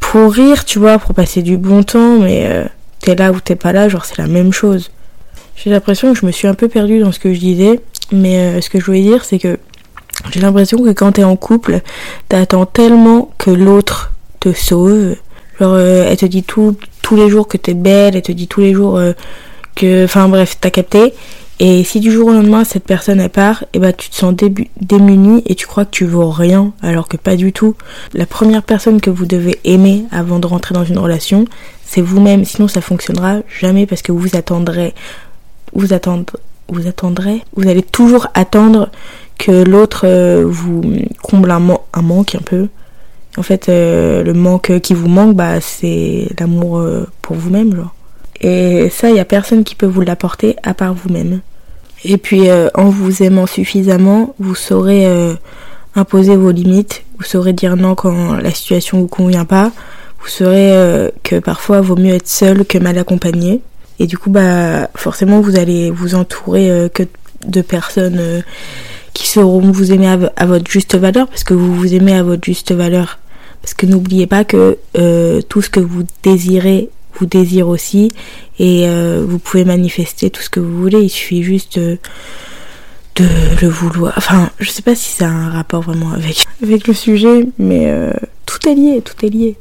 pour 0.00 0.32
rire, 0.32 0.64
tu 0.64 0.80
vois, 0.80 0.98
pour 0.98 1.14
passer 1.14 1.42
du 1.42 1.56
bon 1.58 1.84
temps, 1.84 2.18
mais 2.18 2.44
euh, 2.46 2.64
t'es 2.98 3.14
là 3.14 3.30
ou 3.30 3.38
t'es 3.38 3.54
pas 3.54 3.72
là, 3.72 3.88
genre 3.88 4.04
c'est 4.04 4.18
la 4.18 4.26
même 4.26 4.52
chose. 4.52 4.90
J'ai 5.54 5.70
l'impression 5.70 6.12
que 6.12 6.18
je 6.18 6.26
me 6.26 6.32
suis 6.32 6.48
un 6.48 6.54
peu 6.54 6.66
perdue 6.66 6.98
dans 6.98 7.12
ce 7.12 7.20
que 7.20 7.32
je 7.32 7.38
disais, 7.38 7.80
mais 8.10 8.60
ce 8.60 8.68
que 8.68 8.80
je 8.80 8.84
voulais 8.84 9.02
dire 9.02 9.24
c'est 9.24 9.38
que 9.38 9.60
j'ai 10.30 10.40
l'impression 10.40 10.82
que 10.82 10.90
quand 10.90 11.12
t'es 11.12 11.24
en 11.24 11.36
couple, 11.36 11.80
t'attends 12.28 12.66
tellement 12.66 13.30
que 13.38 13.50
l'autre 13.50 14.12
te 14.40 14.52
sauve. 14.52 15.16
Genre 15.58 15.78
elle 15.78 16.16
te 16.16 16.26
dit 16.26 16.42
tout, 16.42 16.76
tous 17.02 17.16
les 17.16 17.28
jours 17.28 17.48
que 17.48 17.56
t'es 17.56 17.74
belle, 17.74 18.16
elle 18.16 18.22
te 18.22 18.32
dit 18.32 18.48
tous 18.48 18.60
les 18.60 18.72
jours 18.72 19.00
que, 19.74 20.04
enfin 20.04 20.28
bref, 20.28 20.56
t'as 20.60 20.70
capté. 20.70 21.14
Et 21.62 21.84
si 21.84 22.00
du 22.00 22.10
jour 22.10 22.28
au 22.28 22.32
lendemain 22.32 22.64
cette 22.64 22.84
personne 22.84 23.20
elle 23.20 23.28
part, 23.28 23.64
et 23.64 23.66
eh 23.74 23.78
ben 23.80 23.92
tu 23.92 24.08
te 24.08 24.16
sens 24.16 24.34
démuni 24.80 25.42
et 25.44 25.54
tu 25.54 25.66
crois 25.66 25.84
que 25.84 25.90
tu 25.90 26.06
vaux 26.06 26.30
rien, 26.30 26.72
alors 26.80 27.06
que 27.06 27.18
pas 27.18 27.36
du 27.36 27.52
tout. 27.52 27.74
La 28.14 28.24
première 28.24 28.62
personne 28.62 28.98
que 28.98 29.10
vous 29.10 29.26
devez 29.26 29.60
aimer 29.64 30.04
avant 30.10 30.38
de 30.38 30.46
rentrer 30.46 30.74
dans 30.74 30.84
une 30.84 30.98
relation, 30.98 31.44
c'est 31.84 32.00
vous-même. 32.00 32.46
Sinon 32.46 32.66
ça 32.66 32.80
fonctionnera 32.80 33.40
jamais 33.60 33.84
parce 33.84 34.00
que 34.00 34.10
vous 34.10 34.36
attendrez, 34.36 34.94
vous 35.74 35.92
attendrez, 35.92 36.38
vous 36.68 36.86
attendrez, 36.86 37.42
vous 37.54 37.68
allez 37.68 37.82
toujours 37.82 38.28
attendre 38.32 38.88
que 39.40 39.64
l'autre 39.64 40.02
euh, 40.04 40.44
vous 40.46 40.82
comble 41.22 41.50
un, 41.50 41.60
manque 42.02 42.34
un 42.34 42.42
peu. 42.44 42.68
En 43.38 43.42
fait, 43.42 43.68
euh, 43.68 44.22
le 44.22 44.34
manque 44.34 44.80
qui 44.80 44.92
vous 44.92 45.08
manque, 45.08 45.34
bah 45.34 45.60
c'est 45.62 46.28
l'amour 46.38 46.78
euh, 46.78 47.06
pour 47.22 47.36
vous-même. 47.36 47.88
Et 48.42 48.90
ça, 48.90 49.08
il 49.08 49.14
n'y 49.14 49.20
a 49.20 49.24
personne 49.24 49.64
qui 49.64 49.74
peut 49.74 49.86
vous 49.86 50.02
l'apporter 50.02 50.56
à 50.62 50.74
part 50.74 50.92
vous-même. 50.92 51.40
Et 52.04 52.16
puis 52.16 52.48
en 52.74 52.88
vous 52.88 53.22
aimant 53.22 53.46
suffisamment, 53.46 54.34
vous 54.38 54.54
saurez 54.54 55.06
imposer 55.94 56.34
vos 56.34 56.50
limites, 56.50 57.04
vous 57.18 57.24
saurez 57.24 57.52
dire 57.52 57.76
non 57.76 57.94
quand 57.94 58.36
la 58.36 58.50
situation 58.54 59.00
vous 59.00 59.06
convient 59.06 59.44
pas, 59.44 59.70
vous 60.18 60.28
saurez 60.28 61.10
que 61.22 61.38
parfois 61.38 61.82
vaut 61.82 61.96
mieux 61.96 62.14
être 62.14 62.26
seul 62.26 62.64
que 62.64 62.78
mal 62.78 62.96
accompagné. 62.96 63.60
Et 63.98 64.06
du 64.06 64.16
coup 64.16 64.30
bah 64.30 64.88
forcément 64.94 65.42
vous 65.42 65.58
allez 65.58 65.90
vous 65.90 66.14
entourer 66.14 66.88
que 66.94 67.02
de 67.46 67.60
personnes 67.60 68.42
qui 69.12 69.26
sauront 69.28 69.70
vous 69.70 69.92
aimer 69.92 70.16
à, 70.36 70.46
votre 70.46 70.70
juste 70.70 70.96
valeur 70.96 71.28
parce 71.28 71.44
que 71.44 71.54
vous 71.54 71.74
vous 71.74 71.94
aimez 71.94 72.14
à 72.14 72.22
votre 72.22 72.44
juste 72.44 72.72
valeur. 72.72 73.18
Parce 73.62 73.74
que 73.74 73.86
n'oubliez 73.86 74.26
pas 74.26 74.44
que 74.44 74.78
euh, 74.96 75.42
tout 75.42 75.62
ce 75.62 75.70
que 75.70 75.80
vous 75.80 76.04
désirez 76.22 76.88
vous 77.18 77.26
désire 77.26 77.68
aussi 77.68 78.12
et 78.58 78.86
euh, 78.86 79.22
vous 79.26 79.38
pouvez 79.38 79.64
manifester 79.64 80.30
tout 80.30 80.42
ce 80.42 80.48
que 80.48 80.60
vous 80.60 80.80
voulez. 80.80 81.00
Il 81.02 81.10
suffit 81.10 81.42
juste 81.42 81.78
de, 81.78 81.98
de 83.16 83.26
le 83.60 83.68
vouloir. 83.68 84.14
Enfin, 84.16 84.50
je 84.58 84.70
sais 84.70 84.82
pas 84.82 84.94
si 84.94 85.10
ça 85.10 85.26
a 85.26 85.30
un 85.30 85.50
rapport 85.50 85.82
vraiment 85.82 86.12
avec, 86.12 86.46
avec 86.62 86.86
le 86.86 86.94
sujet, 86.94 87.46
mais 87.58 87.92
tout 88.46 88.68
est 88.68 88.74
lié, 88.74 89.02
tout 89.02 89.26
est 89.26 89.28
lié. 89.28 89.56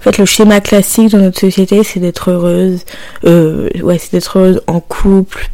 En 0.00 0.02
fait, 0.02 0.16
le 0.16 0.24
schéma 0.24 0.60
classique 0.60 1.10
dans 1.10 1.18
notre 1.18 1.38
société, 1.38 1.84
c'est 1.84 2.00
d'être 2.00 2.30
heureuse. 2.30 2.84
Euh, 3.26 3.68
ouais, 3.82 3.98
c'est 3.98 4.12
d'être 4.12 4.38
heureuse 4.38 4.62
en 4.66 4.80
couple. 4.80 5.50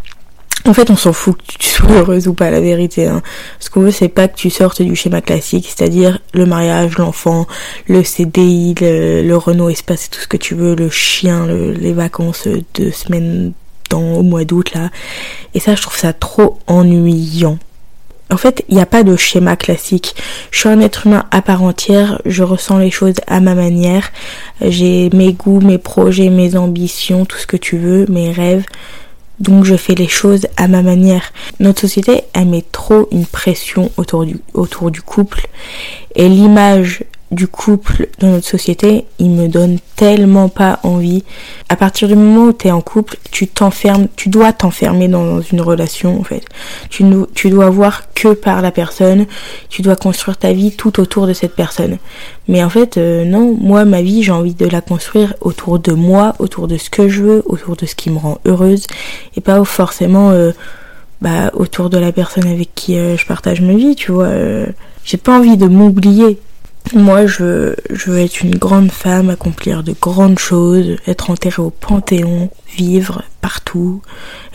En 0.67 0.75
fait, 0.75 0.91
on 0.91 0.97
s'en 0.97 1.13
fout 1.13 1.37
que 1.37 1.59
tu 1.59 1.69
sois 1.69 1.93
heureuse 1.93 2.27
ou 2.27 2.35
pas, 2.35 2.51
la 2.51 2.61
vérité. 2.61 3.07
Hein. 3.07 3.23
Ce 3.61 3.71
qu'on 3.71 3.81
veut, 3.81 3.93
c'est 3.93 4.09
pas 4.09 4.27
que 4.27 4.37
tu 4.37 4.51
sortes 4.51 4.83
du 4.83 4.97
schéma 4.97 5.21
classique, 5.21 5.73
c'est-à-dire 5.75 6.19
le 6.35 6.45
mariage, 6.45 6.99
l'enfant, 6.99 7.47
le 7.87 8.03
CDI, 8.03 8.75
le, 8.81 9.35
Renault 9.37 9.69
Espace, 9.69 10.11
tout 10.11 10.21
ce 10.21 10.27
que 10.27 10.37
tu 10.37 10.55
veux, 10.55 10.75
le 10.75 10.91
chien, 10.91 11.47
les 11.47 11.93
vacances 11.93 12.49
de 12.75 12.91
semaine 12.91 13.53
dans, 13.91 14.15
au 14.15 14.23
mois 14.23 14.45
d'août, 14.45 14.73
là. 14.75 14.91
Et 15.55 15.61
ça, 15.61 15.75
je 15.77 15.83
trouve 15.83 15.97
ça 15.97 16.13
trop 16.13 16.59
ennuyant. 16.67 17.59
En 18.33 18.37
fait, 18.37 18.65
il 18.69 18.75
n'y 18.75 18.83
a 18.83 18.87
pas 18.87 19.05
de 19.05 19.15
schéma 19.15 19.55
classique. 19.55 20.17
Je 20.51 20.59
suis 20.59 20.69
un 20.69 20.81
être 20.81 21.07
humain 21.07 21.27
à 21.31 21.43
part 21.43 21.63
entière, 21.63 22.21
je 22.27 22.43
ressens 22.43 22.79
les 22.79 22.91
choses 22.91 23.15
à 23.29 23.39
ma 23.39 23.55
manière. 23.55 24.11
J'ai 24.61 25.11
mes 25.11 25.33
goûts, 25.33 25.61
mes 25.61 25.79
projets, 25.79 26.29
mes 26.29 26.57
ambitions, 26.57 27.25
tout 27.25 27.39
ce 27.39 27.47
que 27.47 27.57
tu 27.57 27.79
veux, 27.79 28.07
mes 28.09 28.33
rêves. 28.33 28.65
Donc 29.38 29.64
je 29.64 29.76
fais 29.76 29.95
les 29.95 30.09
choses 30.09 30.47
à 30.57 30.69
ma 30.69 30.83
manière. 30.83 31.33
Notre 31.61 31.83
société, 31.83 32.23
elle 32.33 32.47
met 32.47 32.64
trop 32.73 33.09
une 33.12 33.26
pression 33.26 33.90
autour 33.97 34.25
du, 34.25 34.38
autour 34.55 34.90
du 34.90 35.02
couple. 35.02 35.47
Et 36.14 36.28
l'image 36.28 37.05
du 37.33 37.49
couple 37.49 38.09
dans 38.21 38.28
notre 38.28 38.47
société, 38.47 39.04
il 39.18 39.30
me 39.30 39.49
donne 39.49 39.78
tellement 39.97 40.49
pas 40.49 40.78
envie. 40.85 41.25
À 41.68 41.75
partir 41.75 42.06
du 42.06 42.14
moment 42.14 42.47
où 42.47 42.52
tu 42.52 42.68
es 42.68 42.71
en 42.71 42.80
couple, 42.80 43.16
tu 43.33 43.49
t'enfermes, 43.49 44.06
tu 44.14 44.28
dois 44.28 44.52
t'enfermer 44.52 45.09
dans 45.09 45.40
une 45.40 45.61
relation 45.61 46.21
en 46.21 46.23
fait. 46.23 46.45
Tu, 46.88 47.04
tu 47.35 47.50
dois 47.50 47.68
voir 47.71 48.12
que 48.14 48.28
par 48.28 48.62
la 48.62 48.71
personne, 48.71 49.26
tu 49.68 49.83
dois 49.83 49.97
construire 49.97 50.37
ta 50.37 50.52
vie 50.52 50.71
tout 50.76 51.00
autour 51.00 51.26
de 51.26 51.33
cette 51.33 51.56
personne. 51.56 51.99
Mais 52.47 52.62
en 52.62 52.71
fait, 52.71 52.97
euh, 52.97 53.25
non, 53.25 53.56
moi 53.61 53.85
ma 53.85 54.02
vie, 54.02 54.23
j'ai 54.23 54.33
envie 54.33 54.54
de 54.54 54.66
la 54.66 54.80
construire 54.80 55.35
autour 55.40 55.80
de 55.80 55.92
moi, 55.92 56.37
autour 56.38 56.68
de 56.68 56.76
ce 56.76 56.90
que 56.90 57.09
je 57.09 57.23
veux, 57.23 57.42
autour 57.47 57.75
de 57.75 57.87
ce 57.87 57.97
qui 57.97 58.11
me 58.11 58.18
rend 58.18 58.38
heureuse 58.45 58.87
et 59.37 59.40
pas 59.40 59.62
forcément 59.64 60.30
euh, 60.30 60.52
bah, 61.21 61.50
autour 61.54 61.90
de 61.90 61.99
la 61.99 62.12
personne 62.12 62.47
avec 62.47 62.73
qui 62.76 62.97
euh, 62.97 63.16
je 63.16 63.26
partage 63.26 63.61
ma 63.61 63.75
vie, 63.75 63.97
tu 63.97 64.12
vois. 64.12 64.30
j'ai 65.04 65.16
pas 65.16 65.37
envie 65.37 65.56
de 65.56 65.66
m'oublier 65.66 66.38
moi, 66.95 67.26
je, 67.26 67.75
je 67.90 68.11
veux 68.11 68.19
être 68.19 68.43
une 68.43 68.57
grande 68.57 68.93
femme, 68.93 69.31
accomplir 69.31 69.83
de 69.83 69.93
grandes 69.93 70.38
choses, 70.38 70.97
être 71.07 71.31
enterrée 71.31 71.62
au 71.62 71.71
Panthéon, 71.71 72.50
vivre 72.76 73.23
partout, 73.40 74.02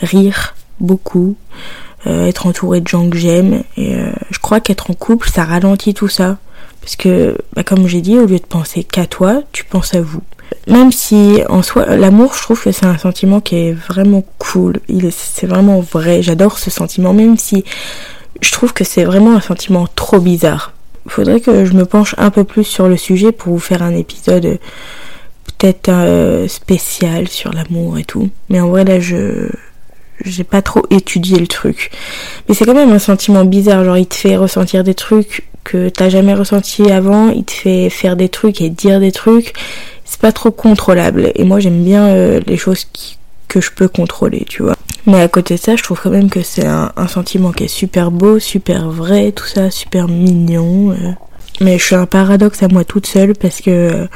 rire 0.00 0.54
beaucoup, 0.80 1.36
euh, 2.06 2.26
être 2.26 2.46
entourée 2.46 2.80
de 2.80 2.88
gens 2.88 3.08
que 3.08 3.18
j'aime. 3.18 3.62
Et 3.76 3.94
euh, 3.94 4.12
je 4.30 4.38
crois 4.38 4.60
qu'être 4.60 4.90
en 4.90 4.94
couple, 4.94 5.28
ça 5.28 5.44
ralentit 5.44 5.94
tout 5.94 6.08
ça. 6.08 6.38
Parce 6.80 6.96
que, 6.96 7.36
bah, 7.54 7.62
comme 7.62 7.86
j'ai 7.86 8.00
dit, 8.00 8.18
au 8.18 8.26
lieu 8.26 8.38
de 8.38 8.46
penser 8.46 8.82
qu'à 8.82 9.06
toi, 9.06 9.42
tu 9.52 9.64
penses 9.64 9.94
à 9.94 10.00
vous. 10.00 10.22
Même 10.66 10.92
si 10.92 11.42
en 11.48 11.62
soi, 11.62 11.96
l'amour, 11.96 12.34
je 12.34 12.42
trouve 12.42 12.62
que 12.62 12.72
c'est 12.72 12.86
un 12.86 12.98
sentiment 12.98 13.40
qui 13.40 13.56
est 13.56 13.72
vraiment 13.72 14.24
cool. 14.38 14.80
Il 14.88 15.10
c'est 15.12 15.46
vraiment 15.46 15.80
vrai. 15.80 16.22
J'adore 16.22 16.58
ce 16.58 16.70
sentiment, 16.70 17.12
même 17.12 17.36
si 17.36 17.64
je 18.40 18.52
trouve 18.52 18.72
que 18.72 18.84
c'est 18.84 19.04
vraiment 19.04 19.36
un 19.36 19.40
sentiment 19.40 19.86
trop 19.94 20.18
bizarre 20.18 20.72
faudrait 21.08 21.40
que 21.40 21.64
je 21.64 21.72
me 21.72 21.84
penche 21.84 22.14
un 22.18 22.30
peu 22.30 22.44
plus 22.44 22.64
sur 22.64 22.88
le 22.88 22.96
sujet 22.96 23.32
pour 23.32 23.52
vous 23.52 23.58
faire 23.58 23.82
un 23.82 23.94
épisode 23.94 24.46
euh, 24.46 24.56
peut-être 25.58 25.88
euh, 25.88 26.48
spécial 26.48 27.28
sur 27.28 27.52
l'amour 27.52 27.98
et 27.98 28.04
tout. 28.04 28.30
Mais 28.48 28.60
en 28.60 28.68
vrai 28.68 28.84
là 28.84 29.00
je 29.00 29.48
j'ai 30.24 30.44
pas 30.44 30.62
trop 30.62 30.84
étudié 30.90 31.38
le 31.38 31.46
truc. 31.46 31.90
Mais 32.48 32.54
c'est 32.54 32.64
quand 32.64 32.74
même 32.74 32.92
un 32.92 32.98
sentiment 32.98 33.44
bizarre, 33.44 33.84
genre 33.84 33.96
il 33.96 34.06
te 34.06 34.14
fait 34.14 34.36
ressentir 34.36 34.84
des 34.84 34.94
trucs 34.94 35.44
que 35.64 35.88
t'as 35.88 36.08
jamais 36.08 36.34
ressenti 36.34 36.90
avant, 36.90 37.30
il 37.30 37.44
te 37.44 37.52
fait 37.52 37.90
faire 37.90 38.16
des 38.16 38.28
trucs 38.28 38.60
et 38.60 38.70
dire 38.70 39.00
des 39.00 39.12
trucs. 39.12 39.52
C'est 40.04 40.20
pas 40.20 40.32
trop 40.32 40.50
contrôlable. 40.50 41.32
Et 41.34 41.44
moi 41.44 41.60
j'aime 41.60 41.82
bien 41.82 42.08
euh, 42.08 42.40
les 42.46 42.56
choses 42.56 42.84
qui, 42.92 43.16
que 43.52 43.60
je 43.60 43.70
peux 43.70 43.88
contrôler, 43.88 44.44
tu 44.48 44.62
vois. 44.62 44.76
Mais 45.06 45.20
à 45.20 45.28
côté 45.28 45.56
de 45.56 45.60
ça, 45.60 45.76
je 45.76 45.82
trouve 45.82 46.00
quand 46.00 46.10
même 46.10 46.30
que 46.30 46.42
c'est 46.42 46.66
un, 46.66 46.92
sentiment 47.08 47.52
qui 47.52 47.64
est 47.64 47.68
super 47.68 48.10
beau, 48.10 48.38
super 48.38 48.88
vrai, 48.88 49.32
tout 49.32 49.46
ça, 49.46 49.70
super 49.70 50.08
mignon. 50.08 50.92
Euh. 50.92 51.12
Mais 51.60 51.78
je 51.78 51.84
suis 51.84 51.94
un 51.94 52.06
paradoxe 52.06 52.62
à 52.62 52.68
moi 52.68 52.84
toute 52.84 53.06
seule 53.06 53.34
parce 53.34 53.60
que 53.60 53.70
euh, 53.70 54.06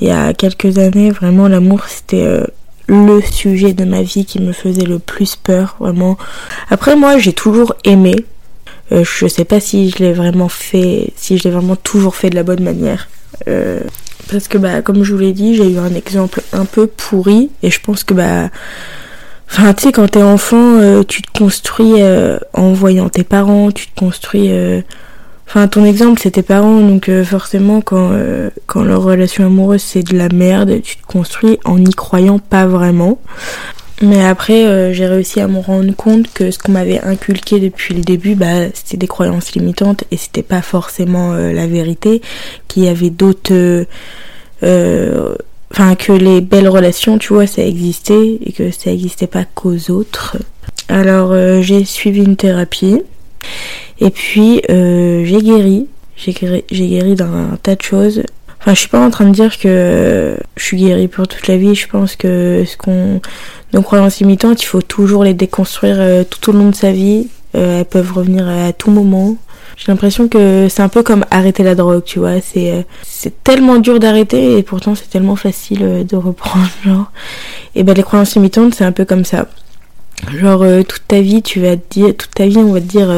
il 0.00 0.08
y 0.08 0.10
a 0.10 0.34
quelques 0.34 0.78
années, 0.78 1.10
vraiment, 1.10 1.46
l'amour 1.48 1.84
c'était 1.86 2.24
euh, 2.24 2.44
le 2.88 3.20
sujet 3.20 3.72
de 3.72 3.84
ma 3.84 4.02
vie 4.02 4.24
qui 4.24 4.40
me 4.40 4.52
faisait 4.52 4.84
le 4.84 4.98
plus 4.98 5.36
peur, 5.36 5.76
vraiment. 5.78 6.18
Après, 6.70 6.96
moi, 6.96 7.18
j'ai 7.18 7.32
toujours 7.32 7.74
aimé. 7.84 8.16
je 8.90 9.26
sais 9.28 9.44
pas 9.44 9.60
si 9.60 9.90
je 9.90 9.98
l'ai 9.98 10.12
vraiment 10.12 10.48
fait, 10.48 11.12
si 11.14 11.38
je 11.38 11.44
l'ai 11.44 11.50
vraiment 11.50 11.76
toujours 11.76 12.16
fait 12.16 12.30
de 12.30 12.34
la 12.34 12.42
bonne 12.42 12.64
manière. 12.64 13.08
Parce 14.30 14.48
que, 14.48 14.58
bah, 14.58 14.82
comme 14.82 15.02
je 15.04 15.12
vous 15.12 15.20
l'ai 15.20 15.32
dit, 15.32 15.56
j'ai 15.56 15.70
eu 15.72 15.78
un 15.78 15.94
exemple 15.94 16.42
un 16.52 16.64
peu 16.64 16.86
pourri 16.86 17.50
et 17.62 17.70
je 17.70 17.80
pense 17.80 18.04
que, 18.04 18.14
bah, 18.14 18.50
Enfin, 19.54 19.74
tu 19.74 19.82
sais, 19.82 19.92
quand 19.92 20.08
t'es 20.08 20.22
enfant, 20.22 20.78
euh, 20.80 21.02
tu 21.02 21.20
te 21.20 21.38
construis 21.38 22.00
euh, 22.00 22.38
en 22.54 22.72
voyant 22.72 23.10
tes 23.10 23.22
parents, 23.22 23.70
tu 23.70 23.86
te 23.88 24.00
construis. 24.00 24.50
Euh, 24.50 24.80
enfin, 25.46 25.68
ton 25.68 25.84
exemple, 25.84 26.20
c'est 26.22 26.30
tes 26.30 26.42
parents, 26.42 26.80
donc 26.80 27.10
forcément, 27.24 27.82
quand, 27.82 28.12
quand 28.66 28.82
leur 28.82 29.02
relation 29.02 29.44
amoureuse 29.44 29.82
c'est 29.82 30.02
de 30.02 30.16
la 30.16 30.30
merde, 30.30 30.80
tu 30.82 30.96
te 30.96 31.06
construis 31.06 31.58
en 31.66 31.76
y 31.76 31.92
croyant 31.92 32.38
pas 32.38 32.66
vraiment. 32.66 33.18
Mais 34.02 34.24
après, 34.24 34.92
j'ai 34.92 35.06
réussi 35.06 35.40
à 35.40 35.46
me 35.46 35.60
rendre 35.60 35.94
compte 35.94 36.32
que 36.32 36.50
ce 36.50 36.58
qu'on 36.58 36.72
m'avait 36.72 37.00
inculqué 37.00 37.60
depuis 37.60 37.94
le 37.94 38.00
début, 38.00 38.34
bah, 38.34 38.68
c'était 38.74 38.96
des 38.96 39.06
croyances 39.06 39.52
limitantes 39.52 40.04
et 40.10 40.16
c'était 40.16 40.42
pas 40.42 40.60
forcément 40.60 41.34
la 41.34 41.66
vérité, 41.68 42.20
qu'il 42.66 42.82
y 42.82 42.88
avait 42.88 43.10
d'autres 43.10 43.86
enfin 45.72 45.94
que 45.94 46.12
les 46.12 46.40
belles 46.40 46.68
relations, 46.68 47.18
tu 47.18 47.32
vois, 47.32 47.46
ça 47.46 47.62
existait 47.62 48.38
et 48.44 48.52
que 48.52 48.70
ça 48.70 48.90
n'existait 48.90 49.26
pas 49.26 49.44
qu'aux 49.44 49.90
autres. 49.90 50.36
Alors 50.88 51.32
euh, 51.32 51.62
j'ai 51.62 51.84
suivi 51.84 52.22
une 52.22 52.36
thérapie 52.36 53.02
et 54.00 54.10
puis 54.10 54.60
euh, 54.70 55.24
j'ai 55.24 55.38
guéri. 55.38 55.86
J'ai 56.16 56.32
guéri, 56.32 56.64
guéri 56.70 57.14
d'un 57.14 57.58
tas 57.62 57.74
de 57.74 57.82
choses. 57.82 58.22
Enfin, 58.62 58.74
je 58.74 58.80
suis 58.80 58.88
pas 58.88 59.04
en 59.04 59.10
train 59.10 59.26
de 59.26 59.32
dire 59.32 59.58
que 59.58 60.36
je 60.56 60.62
suis 60.62 60.76
guérie 60.76 61.08
pour 61.08 61.28
toute 61.28 61.46
la 61.48 61.56
vie. 61.56 61.74
Je 61.74 61.88
pense 61.88 62.16
que 62.16 62.64
ce 62.66 62.76
qu'on 62.76 63.20
nos 63.72 63.82
croyances 63.82 64.20
limitantes, 64.20 64.62
il 64.62 64.66
faut 64.66 64.82
toujours 64.82 65.24
les 65.24 65.34
déconstruire 65.34 65.96
euh, 65.98 66.24
tout 66.24 66.50
au 66.50 66.52
long 66.52 66.70
de 66.70 66.74
sa 66.74 66.92
vie. 66.92 67.28
elles 67.54 67.84
peuvent 67.84 68.12
revenir 68.12 68.48
à 68.48 68.72
tout 68.72 68.90
moment. 68.90 69.36
J'ai 69.76 69.90
l'impression 69.90 70.28
que 70.28 70.68
c'est 70.68 70.82
un 70.82 70.88
peu 70.88 71.02
comme 71.02 71.24
arrêter 71.30 71.62
la 71.62 71.74
drogue, 71.74 72.04
tu 72.04 72.18
vois. 72.18 72.40
C'est 72.40 72.70
euh, 72.72 72.82
c'est 73.02 73.42
tellement 73.42 73.78
dur 73.78 73.98
d'arrêter 73.98 74.58
et 74.58 74.62
pourtant 74.62 74.94
c'est 74.94 75.08
tellement 75.08 75.36
facile 75.36 75.80
euh, 75.82 76.04
de 76.04 76.16
reprendre, 76.16 76.68
genre. 76.84 77.10
Et 77.74 77.82
ben 77.82 77.94
les 77.94 78.02
croyances 78.02 78.34
limitantes, 78.34 78.74
c'est 78.74 78.84
un 78.84 78.92
peu 78.92 79.04
comme 79.04 79.24
ça. 79.24 79.48
Genre 80.32 80.62
euh, 80.62 80.82
toute 80.82 81.08
ta 81.08 81.20
vie, 81.20 81.42
tu 81.42 81.60
vas 81.60 81.76
te 81.76 81.82
dire, 81.90 82.16
toute 82.16 82.34
ta 82.34 82.46
vie, 82.46 82.58
on 82.58 82.72
va 82.72 82.80
te 82.80 82.86
dire 82.86 83.08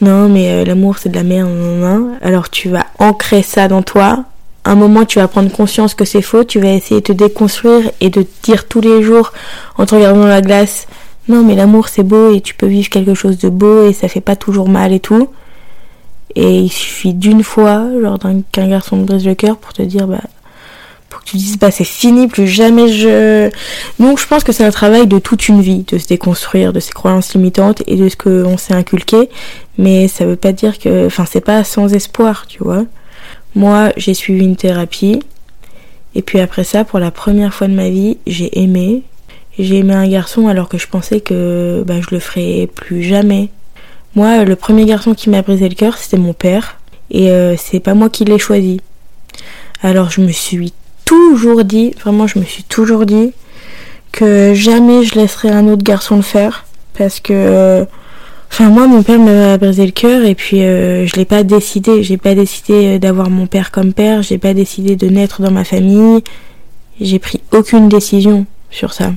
non 0.00 0.28
mais 0.28 0.64
l'amour 0.64 0.98
c'est 0.98 1.08
de 1.08 1.16
la 1.16 1.24
merde, 1.24 1.50
non, 1.50 2.16
alors 2.22 2.50
tu 2.50 2.68
vas 2.68 2.86
ancrer 2.98 3.42
ça 3.42 3.66
dans 3.66 3.82
toi. 3.82 4.24
Un 4.68 4.74
moment, 4.74 5.06
tu 5.06 5.18
vas 5.18 5.28
prendre 5.28 5.50
conscience 5.50 5.94
que 5.94 6.04
c'est 6.04 6.20
faux, 6.20 6.44
tu 6.44 6.60
vas 6.60 6.68
essayer 6.68 7.00
de 7.00 7.06
te 7.06 7.12
déconstruire 7.12 7.90
et 8.02 8.10
de 8.10 8.20
te 8.20 8.28
dire 8.42 8.68
tous 8.68 8.82
les 8.82 9.02
jours 9.02 9.32
en 9.78 9.86
te 9.86 9.94
regardant 9.94 10.20
dans 10.20 10.26
la 10.26 10.42
glace, 10.42 10.88
non 11.26 11.42
mais 11.42 11.54
l'amour 11.54 11.88
c'est 11.88 12.02
beau 12.02 12.34
et 12.34 12.42
tu 12.42 12.54
peux 12.54 12.66
vivre 12.66 12.90
quelque 12.90 13.14
chose 13.14 13.38
de 13.38 13.48
beau 13.48 13.88
et 13.88 13.94
ça 13.94 14.08
fait 14.08 14.20
pas 14.20 14.36
toujours 14.36 14.68
mal 14.68 14.92
et 14.92 15.00
tout. 15.00 15.30
Et 16.34 16.58
il 16.58 16.68
suffit 16.68 17.14
d'une 17.14 17.42
fois, 17.42 17.86
genre 17.98 18.18
qu'un 18.52 18.68
garçon 18.68 18.98
te 18.98 19.06
brise 19.06 19.24
le 19.24 19.34
cœur 19.34 19.56
pour 19.56 19.72
te 19.72 19.80
dire, 19.80 20.06
bah, 20.06 20.20
pour 21.08 21.20
que 21.20 21.24
tu 21.24 21.38
dises, 21.38 21.58
bah, 21.58 21.70
c'est 21.70 21.84
fini, 21.84 22.28
plus 22.28 22.46
jamais 22.46 22.88
je. 22.88 23.48
Donc, 23.98 24.20
je 24.20 24.26
pense 24.26 24.44
que 24.44 24.52
c'est 24.52 24.66
un 24.66 24.70
travail 24.70 25.06
de 25.06 25.18
toute 25.18 25.48
une 25.48 25.62
vie, 25.62 25.86
de 25.90 25.96
se 25.96 26.06
déconstruire 26.06 26.74
de 26.74 26.80
ses 26.80 26.92
croyances 26.92 27.32
limitantes 27.32 27.82
et 27.86 27.96
de 27.96 28.06
ce 28.10 28.16
qu'on 28.16 28.58
s'est 28.58 28.74
inculqué. 28.74 29.30
Mais 29.78 30.08
ça 30.08 30.26
veut 30.26 30.36
pas 30.36 30.52
dire 30.52 30.78
que. 30.78 31.06
Enfin, 31.06 31.24
c'est 31.24 31.40
pas 31.40 31.64
sans 31.64 31.94
espoir, 31.94 32.44
tu 32.46 32.62
vois. 32.62 32.84
Moi, 33.58 33.92
j'ai 33.96 34.14
suivi 34.14 34.44
une 34.44 34.54
thérapie. 34.54 35.18
Et 36.14 36.22
puis 36.22 36.38
après 36.38 36.62
ça, 36.62 36.84
pour 36.84 37.00
la 37.00 37.10
première 37.10 37.52
fois 37.52 37.66
de 37.66 37.72
ma 37.72 37.88
vie, 37.88 38.16
j'ai 38.24 38.56
aimé. 38.56 39.02
J'ai 39.58 39.78
aimé 39.78 39.94
un 39.94 40.08
garçon 40.08 40.46
alors 40.46 40.68
que 40.68 40.78
je 40.78 40.86
pensais 40.86 41.20
que 41.20 41.82
bah, 41.84 42.00
je 42.00 42.14
le 42.14 42.20
ferais 42.20 42.68
plus 42.72 43.02
jamais. 43.02 43.48
Moi, 44.14 44.44
le 44.44 44.54
premier 44.54 44.84
garçon 44.84 45.12
qui 45.12 45.28
m'a 45.28 45.42
brisé 45.42 45.68
le 45.68 45.74
cœur, 45.74 45.98
c'était 45.98 46.18
mon 46.18 46.34
père. 46.34 46.78
Et 47.10 47.32
euh, 47.32 47.56
c'est 47.56 47.80
pas 47.80 47.94
moi 47.94 48.10
qui 48.10 48.24
l'ai 48.24 48.38
choisi. 48.38 48.80
Alors 49.82 50.08
je 50.08 50.20
me 50.20 50.30
suis 50.30 50.72
toujours 51.04 51.64
dit, 51.64 51.96
vraiment 52.00 52.28
je 52.28 52.38
me 52.38 52.44
suis 52.44 52.62
toujours 52.62 53.06
dit 53.06 53.32
que 54.12 54.54
jamais 54.54 55.02
je 55.02 55.16
laisserai 55.16 55.50
un 55.50 55.66
autre 55.66 55.82
garçon 55.82 56.14
le 56.14 56.22
faire. 56.22 56.64
Parce 56.96 57.18
que, 57.18 57.84
Enfin, 58.50 58.70
moi, 58.70 58.86
mon 58.86 59.02
père 59.02 59.18
m'a 59.18 59.56
brisé 59.58 59.84
le 59.84 59.92
cœur 59.92 60.24
et 60.24 60.34
puis 60.34 60.62
euh, 60.62 61.06
je 61.06 61.16
l'ai 61.16 61.24
pas 61.24 61.42
décidé. 61.42 62.02
J'ai 62.02 62.16
pas 62.16 62.34
décidé 62.34 62.98
d'avoir 62.98 63.30
mon 63.30 63.46
père 63.46 63.70
comme 63.70 63.92
père. 63.92 64.22
J'ai 64.22 64.38
pas 64.38 64.54
décidé 64.54 64.96
de 64.96 65.08
naître 65.08 65.42
dans 65.42 65.50
ma 65.50 65.64
famille. 65.64 66.22
J'ai 67.00 67.18
pris 67.18 67.40
aucune 67.52 67.88
décision 67.88 68.46
sur 68.70 68.92
ça. 68.92 69.12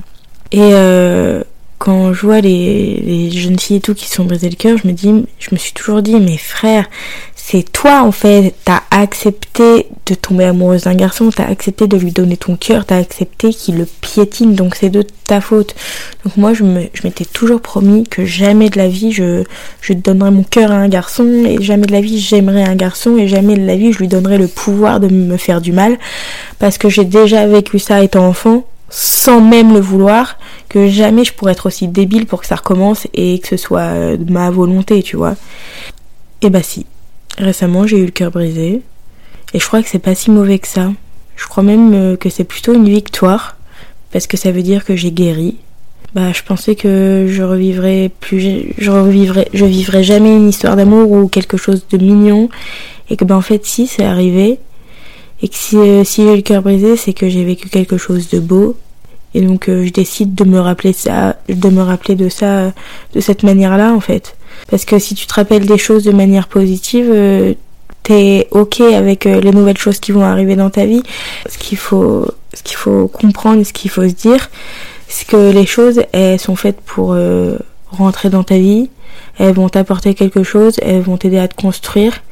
Et 0.52 0.60
euh, 0.60 1.42
quand 1.82 2.12
je 2.12 2.20
vois 2.26 2.40
les, 2.40 3.02
les, 3.04 3.30
jeunes 3.32 3.58
filles 3.58 3.78
et 3.78 3.80
tout 3.80 3.92
qui 3.92 4.08
sont 4.08 4.24
brisées 4.24 4.48
le 4.48 4.54
cœur, 4.54 4.78
je 4.78 4.86
me 4.86 4.92
dis, 4.92 5.26
je 5.40 5.48
me 5.50 5.56
suis 5.56 5.72
toujours 5.72 6.00
dit, 6.00 6.14
mais 6.14 6.36
frère, 6.36 6.88
c'est 7.34 7.72
toi 7.72 8.04
en 8.04 8.12
fait, 8.12 8.54
t'as 8.64 8.82
accepté 8.92 9.88
de 10.06 10.14
tomber 10.14 10.44
amoureuse 10.44 10.82
d'un 10.82 10.94
garçon, 10.94 11.30
t'as 11.34 11.46
accepté 11.46 11.88
de 11.88 11.96
lui 11.96 12.12
donner 12.12 12.36
ton 12.36 12.54
cœur, 12.54 12.84
t'as 12.84 12.98
accepté 12.98 13.50
qu'il 13.50 13.78
le 13.78 13.86
piétine, 14.00 14.54
donc 14.54 14.76
c'est 14.76 14.90
de 14.90 15.04
ta 15.24 15.40
faute. 15.40 15.74
Donc 16.24 16.36
moi 16.36 16.54
je 16.54 16.62
me, 16.62 16.82
je 16.94 17.02
m'étais 17.02 17.24
toujours 17.24 17.60
promis 17.60 18.04
que 18.04 18.24
jamais 18.24 18.70
de 18.70 18.78
la 18.78 18.86
vie 18.86 19.10
je, 19.10 19.42
je 19.80 19.92
donnerais 19.92 20.30
mon 20.30 20.44
cœur 20.44 20.70
à 20.70 20.76
un 20.76 20.88
garçon, 20.88 21.26
et 21.44 21.60
jamais 21.60 21.86
de 21.86 21.92
la 21.92 22.00
vie 22.00 22.20
j'aimerais 22.20 22.62
un 22.62 22.76
garçon, 22.76 23.16
et 23.16 23.26
jamais 23.26 23.56
de 23.56 23.66
la 23.66 23.74
vie 23.74 23.92
je 23.92 23.98
lui 23.98 24.08
donnerais 24.08 24.38
le 24.38 24.46
pouvoir 24.46 25.00
de 25.00 25.08
me 25.08 25.36
faire 25.36 25.60
du 25.60 25.72
mal, 25.72 25.98
parce 26.60 26.78
que 26.78 26.88
j'ai 26.88 27.04
déjà 27.04 27.44
vécu 27.48 27.80
ça 27.80 28.04
étant 28.04 28.24
enfant, 28.28 28.66
sans 28.88 29.40
même 29.40 29.74
le 29.74 29.80
vouloir, 29.80 30.38
que 30.72 30.88
jamais 30.88 31.24
je 31.24 31.34
pourrais 31.34 31.52
être 31.52 31.66
aussi 31.66 31.86
débile 31.86 32.26
pour 32.26 32.40
que 32.40 32.46
ça 32.46 32.56
recommence 32.56 33.06
et 33.12 33.38
que 33.40 33.48
ce 33.48 33.58
soit 33.58 34.16
de 34.16 34.32
ma 34.32 34.50
volonté, 34.50 35.02
tu 35.02 35.16
vois. 35.16 35.36
Et 36.40 36.48
bah 36.48 36.62
si, 36.62 36.86
récemment 37.36 37.86
j'ai 37.86 37.98
eu 37.98 38.06
le 38.06 38.10
cœur 38.10 38.30
brisé, 38.30 38.80
et 39.52 39.58
je 39.58 39.66
crois 39.66 39.82
que 39.82 39.88
c'est 39.88 39.98
pas 39.98 40.14
si 40.14 40.30
mauvais 40.30 40.58
que 40.58 40.68
ça. 40.68 40.90
Je 41.36 41.46
crois 41.46 41.62
même 41.62 41.92
euh, 41.92 42.16
que 42.16 42.30
c'est 42.30 42.44
plutôt 42.44 42.72
une 42.72 42.88
victoire, 42.88 43.56
parce 44.12 44.26
que 44.26 44.38
ça 44.38 44.50
veut 44.50 44.62
dire 44.62 44.84
que 44.84 44.96
j'ai 44.96 45.12
guéri. 45.12 45.56
Bah, 46.14 46.32
je 46.32 46.42
pensais 46.42 46.74
que 46.74 47.26
je 47.28 47.42
revivrais 47.42 48.10
plus, 48.20 48.74
je 48.78 48.90
revivrais, 48.90 49.48
je 49.52 49.64
vivrais 49.66 50.04
jamais 50.04 50.34
une 50.34 50.48
histoire 50.48 50.76
d'amour 50.76 51.10
ou 51.10 51.28
quelque 51.28 51.58
chose 51.58 51.86
de 51.90 51.98
mignon, 51.98 52.48
et 53.10 53.16
que 53.16 53.24
bah 53.24 53.36
en 53.36 53.42
fait 53.42 53.66
si 53.66 53.86
c'est 53.86 54.04
arrivé, 54.04 54.58
et 55.42 55.48
que 55.48 55.54
si, 55.54 55.76
euh, 55.76 56.02
si 56.04 56.22
j'ai 56.22 56.36
le 56.36 56.42
cœur 56.42 56.62
brisé, 56.62 56.96
c'est 56.96 57.12
que 57.12 57.28
j'ai 57.28 57.44
vécu 57.44 57.68
quelque 57.68 57.98
chose 57.98 58.30
de 58.30 58.40
beau. 58.40 58.76
Et 59.34 59.40
donc 59.40 59.68
euh, 59.68 59.84
je 59.84 59.90
décide 59.90 60.34
de 60.34 60.44
me 60.44 60.60
rappeler 60.60 60.92
ça, 60.92 61.36
de 61.48 61.68
me 61.68 61.82
rappeler 61.82 62.14
de 62.14 62.28
ça 62.28 62.72
de 63.14 63.20
cette 63.20 63.42
manière-là 63.42 63.92
en 63.92 64.00
fait. 64.00 64.36
Parce 64.70 64.84
que 64.84 64.98
si 64.98 65.14
tu 65.14 65.26
te 65.26 65.34
rappelles 65.34 65.66
des 65.66 65.78
choses 65.78 66.04
de 66.04 66.12
manière 66.12 66.48
positive, 66.48 67.08
euh, 67.10 67.54
t'es 68.02 68.48
ok 68.50 68.80
avec 68.80 69.24
les 69.24 69.52
nouvelles 69.52 69.78
choses 69.78 70.00
qui 70.00 70.12
vont 70.12 70.24
arriver 70.24 70.56
dans 70.56 70.70
ta 70.70 70.86
vie. 70.86 71.02
Ce 71.48 71.56
qu'il 71.56 71.78
faut, 71.78 72.26
ce 72.52 72.62
qu'il 72.62 72.76
faut 72.76 73.08
comprendre, 73.08 73.64
ce 73.64 73.72
qu'il 73.72 73.90
faut 73.90 74.06
se 74.08 74.14
dire, 74.14 74.50
c'est 75.08 75.26
que 75.26 75.52
les 75.52 75.66
choses 75.66 76.02
elles 76.12 76.40
sont 76.40 76.56
faites 76.56 76.80
pour 76.80 77.16
rentrer 77.90 78.28
dans 78.28 78.42
ta 78.42 78.56
vie. 78.56 78.90
Elles 79.38 79.54
vont 79.54 79.68
t'apporter 79.68 80.14
quelque 80.14 80.42
chose, 80.42 80.76
elles 80.82 81.00
vont 81.00 81.16
t'aider 81.16 81.38
à 81.38 81.48
te 81.48 81.54
construire, 81.54 82.22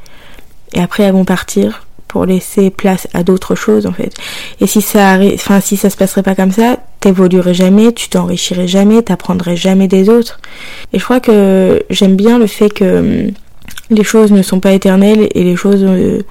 et 0.74 0.80
après 0.80 1.04
elles 1.04 1.12
vont 1.12 1.24
partir 1.24 1.86
pour 2.08 2.26
laisser 2.26 2.70
place 2.70 3.06
à 3.14 3.22
d'autres 3.22 3.54
choses 3.54 3.86
en 3.86 3.92
fait. 3.92 4.12
Et 4.60 4.66
si 4.66 4.82
ça 4.82 5.10
arrive, 5.10 5.34
enfin 5.34 5.60
si 5.60 5.76
ça 5.76 5.90
se 5.90 5.96
passerait 5.96 6.22
pas 6.22 6.34
comme 6.34 6.50
ça, 6.50 6.78
t'évoluerais 7.00 7.54
jamais, 7.54 7.92
tu 7.92 8.08
t'enrichirais 8.08 8.68
jamais, 8.68 9.02
t'apprendrais 9.02 9.56
jamais 9.56 9.88
des 9.88 10.08
autres. 10.08 10.40
Et 10.92 10.98
je 10.98 11.04
crois 11.04 11.20
que 11.20 11.82
j'aime 11.90 12.14
bien 12.14 12.38
le 12.38 12.46
fait 12.46 12.68
que 12.68 12.98
hum, 13.28 13.32
les 13.90 14.04
choses 14.04 14.32
ne 14.32 14.42
sont 14.42 14.60
pas 14.60 14.72
éternelles 14.72 15.28
et 15.34 15.42
les 15.42 15.56
choses 15.56 15.82
euh, 15.82 16.22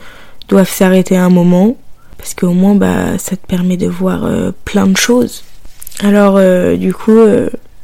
doivent 0.48 0.70
s'arrêter 0.70 1.18
un 1.18 1.30
moment 1.30 1.76
parce 2.18 2.34
qu'au 2.34 2.52
moins 2.52 2.76
bah 2.76 3.18
ça 3.18 3.36
te 3.36 3.46
permet 3.48 3.78
de 3.78 3.88
voir 3.88 4.26
euh, 4.26 4.52
plein 4.66 4.88
de 4.88 4.98
choses. 4.98 5.44
Alors 6.02 6.36
euh, 6.38 6.76
du 6.76 6.94
coup 6.94 7.18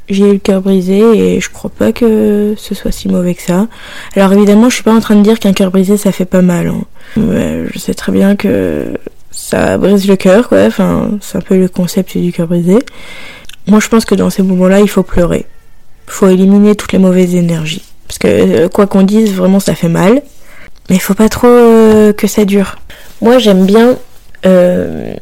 j'ai 0.08 0.30
eu 0.30 0.34
le 0.34 0.40
cœur 0.40 0.62
brisé 0.62 1.00
et 1.00 1.42
je 1.42 1.50
crois 1.50 1.72
pas 1.72 1.92
que 1.92 2.54
ce 2.58 2.76
soit 2.76 2.92
si 2.92 3.08
mauvais 3.08 3.34
que 3.34 3.42
ça. 3.42 3.68
Alors 4.16 4.34
évidemment, 4.34 4.70
je 4.70 4.76
suis 4.76 4.84
pas 4.84 4.94
en 4.94 5.00
train 5.00 5.16
de 5.16 5.24
dire 5.24 5.40
qu'un 5.40 5.54
cœur 5.54 5.72
brisé 5.72 5.98
ça 5.98 6.12
fait 6.12 6.26
pas 6.26 6.44
mal. 6.44 6.68
Hein. 6.68 6.84
je 7.18 7.80
sais 7.80 7.96
très 7.96 8.12
bien 8.12 8.36
que 8.36 8.94
ça 9.36 9.78
brise 9.78 10.08
le 10.08 10.16
cœur, 10.16 10.48
quoi. 10.50 10.64
Enfin, 10.64 11.12
c'est 11.22 11.38
un 11.38 11.42
peu 11.42 11.58
le 11.60 11.68
concept 11.68 12.18
du 12.18 12.32
cœur 12.32 12.48
brisé. 12.48 12.78
Moi, 13.68 13.80
je 13.80 13.88
pense 13.88 14.06
que 14.06 14.16
dans 14.16 14.30
ces 14.30 14.44
moments-là, 14.44 14.80
il 14.80 14.90
faut 14.90 15.04
pleurer. 15.04 15.46
Il 16.08 16.12
faut 16.14 16.28
éliminer 16.28 16.76
toutes 16.76 16.94
les 16.94 17.00
mauvaises 17.00 17.36
énergies. 17.36 17.84
Parce 18.08 18.18
que 18.20 18.28
euh, 18.28 18.70
quoi 18.70 18.88
qu'on 18.88 19.04
dise, 19.04 19.34
vraiment, 19.34 19.60
ça 19.60 19.76
fait 19.76 19.90
mal. 19.90 20.22
Mais 20.90 20.96
il 20.96 21.02
faut 21.02 21.16
pas 21.16 21.30
trop 21.30 21.48
euh, 21.48 22.14
que 22.14 22.28
ça 22.28 22.46
dure. 22.46 22.76
Moi, 23.22 23.40
j'aime 23.40 23.66
bien 23.66 23.98
euh, 24.46 25.14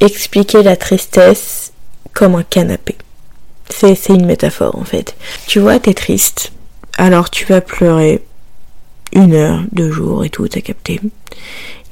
expliquer 0.00 0.62
la 0.62 0.76
tristesse 0.76 1.72
comme 2.12 2.34
un 2.34 2.42
canapé. 2.42 2.96
C'est 3.70 4.08
une 4.10 4.26
métaphore 4.26 4.76
en 4.78 4.84
fait. 4.84 5.16
Tu 5.46 5.58
vois, 5.58 5.78
t'es 5.78 5.94
triste. 5.94 6.52
Alors 6.98 7.30
tu 7.30 7.46
vas 7.46 7.60
pleurer 7.60 8.22
une 9.12 9.34
heure, 9.34 9.62
deux 9.72 9.90
jours 9.90 10.24
et 10.24 10.30
tout, 10.30 10.46
t'as 10.46 10.60
capté. 10.60 11.00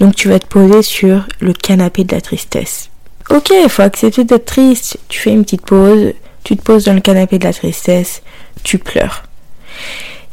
Donc 0.01 0.17
tu 0.17 0.29
vas 0.29 0.39
te 0.39 0.47
poser 0.47 0.83
sur 0.83 1.27
le 1.41 1.53
canapé 1.53 2.05
de 2.05 2.15
la 2.15 2.21
tristesse. 2.21 2.91
Ok, 3.29 3.51
il 3.51 3.69
faut 3.69 3.83
accepter 3.83 4.25
d'être 4.25 4.47
triste. 4.47 4.99
Tu 5.09 5.21
fais 5.21 5.31
une 5.31 5.45
petite 5.45 5.65
pause, 5.65 6.15
tu 6.43 6.57
te 6.57 6.63
poses 6.63 6.85
dans 6.85 6.95
le 6.95 7.01
canapé 7.01 7.39
de 7.39 7.45
la 7.45 7.53
tristesse, 7.53 8.23
tu 8.65 8.79
pleures. 8.79 9.23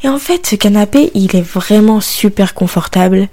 Et 0.04 0.10
en 0.10 0.20
fait, 0.20 0.48
ce 0.48 0.56
canapé, 0.56 1.12
il 1.14 1.36
est 1.36 1.42
vraiment 1.42 2.02
super 2.02 2.54
confortable 2.54 3.28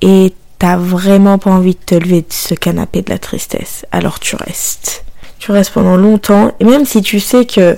et 0.00 0.32
t'as 0.58 0.76
vraiment 0.76 1.38
pas 1.38 1.50
envie 1.50 1.74
de 1.74 1.84
te 1.84 1.94
lever 1.94 2.22
de 2.22 2.32
ce 2.32 2.54
canapé 2.54 3.02
de 3.02 3.10
la 3.10 3.18
tristesse. 3.18 3.84
Alors 3.90 4.20
tu 4.20 4.36
restes 4.36 5.04
tu 5.44 5.52
restes 5.52 5.72
pendant 5.72 5.98
longtemps. 5.98 6.52
Et 6.58 6.64
même 6.64 6.86
si 6.86 7.02
tu 7.02 7.20
sais 7.20 7.44
que 7.44 7.76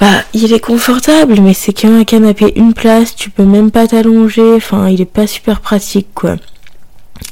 bah 0.00 0.22
il 0.34 0.52
est 0.52 0.60
confortable, 0.60 1.40
mais 1.40 1.54
c'est 1.54 1.72
qu'un 1.72 2.02
canapé, 2.02 2.52
une 2.56 2.74
place, 2.74 3.14
tu 3.14 3.30
peux 3.30 3.44
même 3.44 3.70
pas 3.70 3.86
t'allonger, 3.86 4.54
enfin 4.56 4.88
il 4.88 5.00
est 5.00 5.04
pas 5.04 5.28
super 5.28 5.60
pratique 5.60 6.08
quoi. 6.14 6.34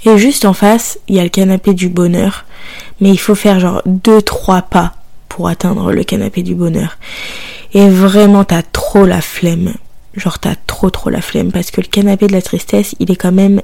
Et 0.07 0.19
juste 0.19 0.45
en 0.45 0.53
face, 0.53 0.99
il 1.09 1.17
y 1.17 1.21
a 1.21 1.23
le 1.23 1.31
canapé 1.31 1.73
du 1.73 1.89
bonheur, 1.89 2.45
mais 3.01 3.11
il 3.11 3.19
faut 3.19 3.35
faire 3.35 3.61
genre 3.61 3.83
2-3 3.87 4.63
pas 4.69 4.95
pour 5.29 5.49
atteindre 5.49 5.93
le 5.93 6.05
canapé 6.05 6.43
du 6.43 6.55
bonheur. 6.55 6.99
Et 7.73 7.89
vraiment 7.89 8.45
t'as 8.45 8.63
trop 8.63 9.07
la 9.07 9.21
flemme. 9.21 9.75
Genre 10.15 10.39
t'as 10.39 10.55
trop 10.67 10.91
trop 10.91 11.11
la 11.11 11.21
flemme 11.21 11.51
parce 11.51 11.71
que 11.71 11.81
le 11.81 11.87
canapé 11.87 12.27
de 12.27 12.33
la 12.33 12.43
tristesse, 12.43 12.95
il 13.01 13.11
est 13.11 13.17
quand 13.17 13.33
même 13.33 13.61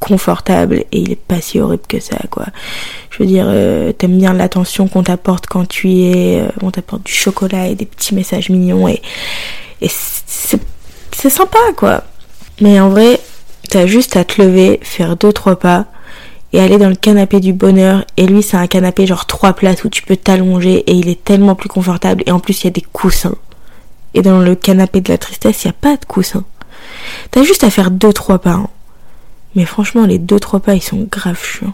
confortable 0.00 0.84
et 0.90 0.98
il 0.98 1.12
est 1.12 1.16
pas 1.16 1.40
si 1.40 1.60
horrible 1.60 1.84
que 1.88 2.00
ça 2.00 2.18
quoi. 2.28 2.46
Je 3.10 3.18
veux 3.22 3.26
dire, 3.26 3.44
euh, 3.46 3.92
t'aimes 3.92 4.18
bien 4.18 4.32
l'attention 4.32 4.88
qu'on 4.88 5.04
t'apporte 5.04 5.46
quand 5.46 5.66
tu 5.66 5.92
es, 5.92 6.40
euh, 6.40 6.48
on 6.60 6.72
t'apporte 6.72 7.04
du 7.04 7.12
chocolat 7.12 7.68
et 7.68 7.76
des 7.76 7.86
petits 7.86 8.14
messages 8.14 8.50
mignons 8.50 8.88
et 8.88 9.00
c'est 9.88 11.30
sympa 11.30 11.58
quoi. 11.76 12.02
Mais 12.60 12.80
en 12.80 12.90
vrai, 12.90 13.20
t'as 13.72 13.86
juste 13.86 14.18
à 14.18 14.24
te 14.24 14.42
lever, 14.42 14.80
faire 14.82 15.16
deux 15.16 15.32
trois 15.32 15.58
pas 15.58 15.86
et 16.52 16.60
aller 16.60 16.76
dans 16.76 16.90
le 16.90 16.94
canapé 16.94 17.40
du 17.40 17.54
bonheur. 17.54 18.04
Et 18.18 18.26
lui, 18.26 18.42
c'est 18.42 18.58
un 18.58 18.66
canapé 18.66 19.06
genre 19.06 19.24
trois 19.24 19.54
places 19.54 19.82
où 19.84 19.88
tu 19.88 20.02
peux 20.02 20.14
t'allonger 20.14 20.80
et 20.80 20.92
il 20.92 21.08
est 21.08 21.24
tellement 21.24 21.54
plus 21.54 21.70
confortable. 21.70 22.22
Et 22.26 22.32
en 22.32 22.38
plus, 22.38 22.60
il 22.60 22.64
y 22.64 22.66
a 22.66 22.70
des 22.70 22.82
coussins. 22.82 23.34
Et 24.12 24.20
dans 24.20 24.40
le 24.40 24.54
canapé 24.56 25.00
de 25.00 25.08
la 25.08 25.16
tristesse, 25.16 25.64
il 25.64 25.68
n'y 25.68 25.70
a 25.70 25.76
pas 25.80 25.96
de 25.96 26.04
coussins. 26.04 26.44
T'as 27.30 27.44
juste 27.44 27.64
à 27.64 27.70
faire 27.70 27.90
deux 27.90 28.12
trois 28.12 28.40
pas. 28.40 28.50
Hein. 28.50 28.68
Mais 29.54 29.64
franchement, 29.64 30.04
les 30.04 30.18
deux 30.18 30.38
trois 30.38 30.60
pas, 30.60 30.74
ils 30.74 30.82
sont 30.82 31.08
grave 31.10 31.42
chiants. 31.42 31.72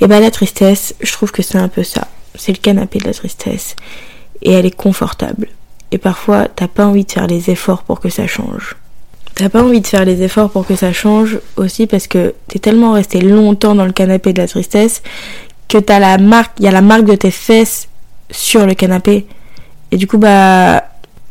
Et 0.00 0.08
bah 0.08 0.18
la 0.18 0.32
tristesse, 0.32 0.96
je 1.00 1.12
trouve 1.12 1.30
que 1.30 1.42
c'est 1.42 1.58
un 1.58 1.68
peu 1.68 1.84
ça. 1.84 2.08
C'est 2.34 2.50
le 2.50 2.58
canapé 2.58 2.98
de 2.98 3.04
la 3.04 3.14
tristesse. 3.14 3.76
Et 4.42 4.50
elle 4.50 4.66
est 4.66 4.74
confortable. 4.74 5.50
Et 5.92 5.98
parfois, 5.98 6.48
t'as 6.48 6.66
pas 6.66 6.84
envie 6.84 7.04
de 7.04 7.12
faire 7.12 7.28
les 7.28 7.48
efforts 7.48 7.84
pour 7.84 8.00
que 8.00 8.08
ça 8.08 8.26
change. 8.26 8.74
T'as 9.36 9.50
pas 9.50 9.62
envie 9.62 9.82
de 9.82 9.86
faire 9.86 10.06
les 10.06 10.22
efforts 10.22 10.48
pour 10.48 10.66
que 10.66 10.74
ça 10.76 10.94
change 10.94 11.38
aussi 11.56 11.86
parce 11.86 12.06
que 12.06 12.34
t'es 12.48 12.58
tellement 12.58 12.92
resté 12.92 13.20
longtemps 13.20 13.74
dans 13.74 13.84
le 13.84 13.92
canapé 13.92 14.32
de 14.32 14.40
la 14.40 14.48
tristesse 14.48 15.02
que 15.68 15.76
t'as 15.76 15.98
la 15.98 16.16
marque, 16.16 16.58
y 16.58 16.66
a 16.66 16.70
la 16.70 16.80
marque 16.80 17.04
de 17.04 17.14
tes 17.14 17.30
fesses 17.30 17.88
sur 18.30 18.64
le 18.66 18.72
canapé. 18.72 19.26
Et 19.92 19.98
du 19.98 20.06
coup, 20.06 20.16
bah, 20.16 20.84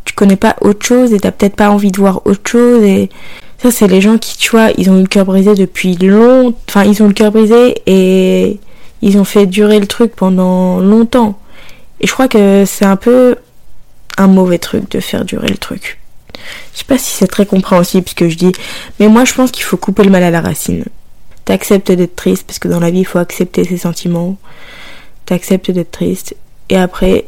tu 0.04 0.14
connais 0.14 0.36
pas 0.36 0.56
autre 0.62 0.86
chose 0.86 1.14
et 1.14 1.20
t'as 1.20 1.32
peut-être 1.32 1.56
pas 1.56 1.72
envie 1.72 1.92
de 1.92 1.98
voir 1.98 2.22
autre 2.26 2.48
chose 2.48 2.84
et 2.84 3.10
ça, 3.58 3.72
c'est 3.72 3.88
les 3.88 4.02
gens 4.02 4.20
qui, 4.20 4.38
tu 4.38 4.52
vois, 4.52 4.70
ils 4.78 4.92
ont 4.92 5.00
eu 5.00 5.02
le 5.02 5.08
cœur 5.08 5.26
brisé 5.26 5.56
depuis 5.56 5.96
longtemps. 5.96 6.56
Enfin, 6.70 6.84
ils 6.84 7.02
ont 7.02 7.08
le 7.08 7.14
cœur 7.14 7.32
brisé 7.32 7.82
et 7.88 8.60
ils 9.02 9.18
ont 9.18 9.24
fait 9.24 9.48
durer 9.48 9.80
le 9.80 9.88
truc 9.88 10.16
pendant 10.16 10.80
longtemps. 10.80 11.40
Et 12.02 12.06
je 12.06 12.14
crois 12.14 12.28
que 12.28 12.66
c'est 12.68 12.86
un 12.86 12.98
peu 12.98 13.36
un 14.18 14.28
mauvais 14.28 14.60
truc 14.60 14.92
de 14.92 15.00
faire 15.00 15.26
durer 15.26 15.48
le 15.48 15.58
truc. 15.58 15.98
Je 16.74 16.80
sais 16.80 16.86
pas 16.86 16.98
si 16.98 17.12
c'est 17.12 17.28
très 17.28 17.46
compréhensible 17.46 18.08
ce 18.08 18.16
que 18.16 18.30
je 18.30 18.38
dis, 18.38 18.52
mais 19.00 19.08
moi 19.08 19.26
je 19.26 19.34
pense 19.34 19.52
qu'il 19.52 19.64
faut 19.64 19.78
couper 19.78 20.04
le 20.04 20.12
mal 20.12 20.24
à 20.24 20.32
la 20.32 20.42
racine. 20.42 20.86
T'acceptes 21.46 21.92
d'être 21.92 22.16
triste 22.16 22.46
parce 22.48 22.60
que 22.60 22.68
dans 22.68 22.80
la 22.80 22.90
vie 22.90 23.00
il 23.00 23.06
faut 23.06 23.20
accepter 23.20 23.64
ses 23.64 23.78
sentiments. 23.78 24.38
T'acceptes 25.26 25.72
d'être 25.72 25.92
triste 25.92 26.36
et 26.70 26.78
après 26.78 27.26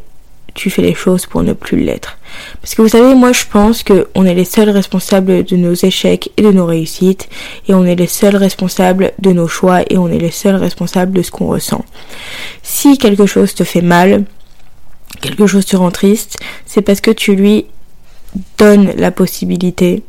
tu 0.58 0.70
fais 0.72 0.82
les 0.82 0.96
choses 0.96 1.28
pour 1.28 1.43
ne 1.43 1.54
plus 1.54 1.78
l'être. 1.78 2.17
Parce 2.62 2.76
que 2.76 2.82
vous 2.82 2.89
savez, 2.89 3.13
moi 3.13 3.32
je 3.32 3.46
pense 3.50 3.84
qu'on 3.84 4.26
est 4.26 4.34
les 4.34 4.43
seuls 4.43 4.72
responsables 4.72 5.43
de 5.43 5.56
nos 5.56 5.74
échecs 5.74 6.32
et 6.36 6.41
de 6.41 6.52
nos 6.52 6.65
réussites, 6.65 7.30
et 7.67 7.74
on 7.74 7.86
est 7.86 7.96
les 7.96 8.08
seuls 8.08 8.36
responsables 8.36 9.13
de 9.20 9.32
nos 9.32 9.48
choix, 9.48 9.84
et 9.89 9.98
on 9.98 10.10
est 10.10 10.17
les 10.17 10.32
seuls 10.32 10.56
responsables 10.56 11.13
de 11.13 11.22
ce 11.22 11.32
qu'on 11.32 11.48
ressent. 11.48 11.86
Si 12.63 12.98
quelque 12.98 13.28
chose 13.28 13.54
te 13.54 13.63
fait 13.63 13.84
mal, 13.84 14.26
quelque 15.22 15.46
chose 15.46 15.65
te 15.65 15.78
rend 15.78 15.91
triste, 15.91 16.38
c'est 16.65 16.82
parce 16.82 17.02
que 17.02 17.12
tu 17.12 17.36
lui 17.36 17.67
donnes 18.58 18.92
la 18.98 19.12
possibilité, 19.12 20.04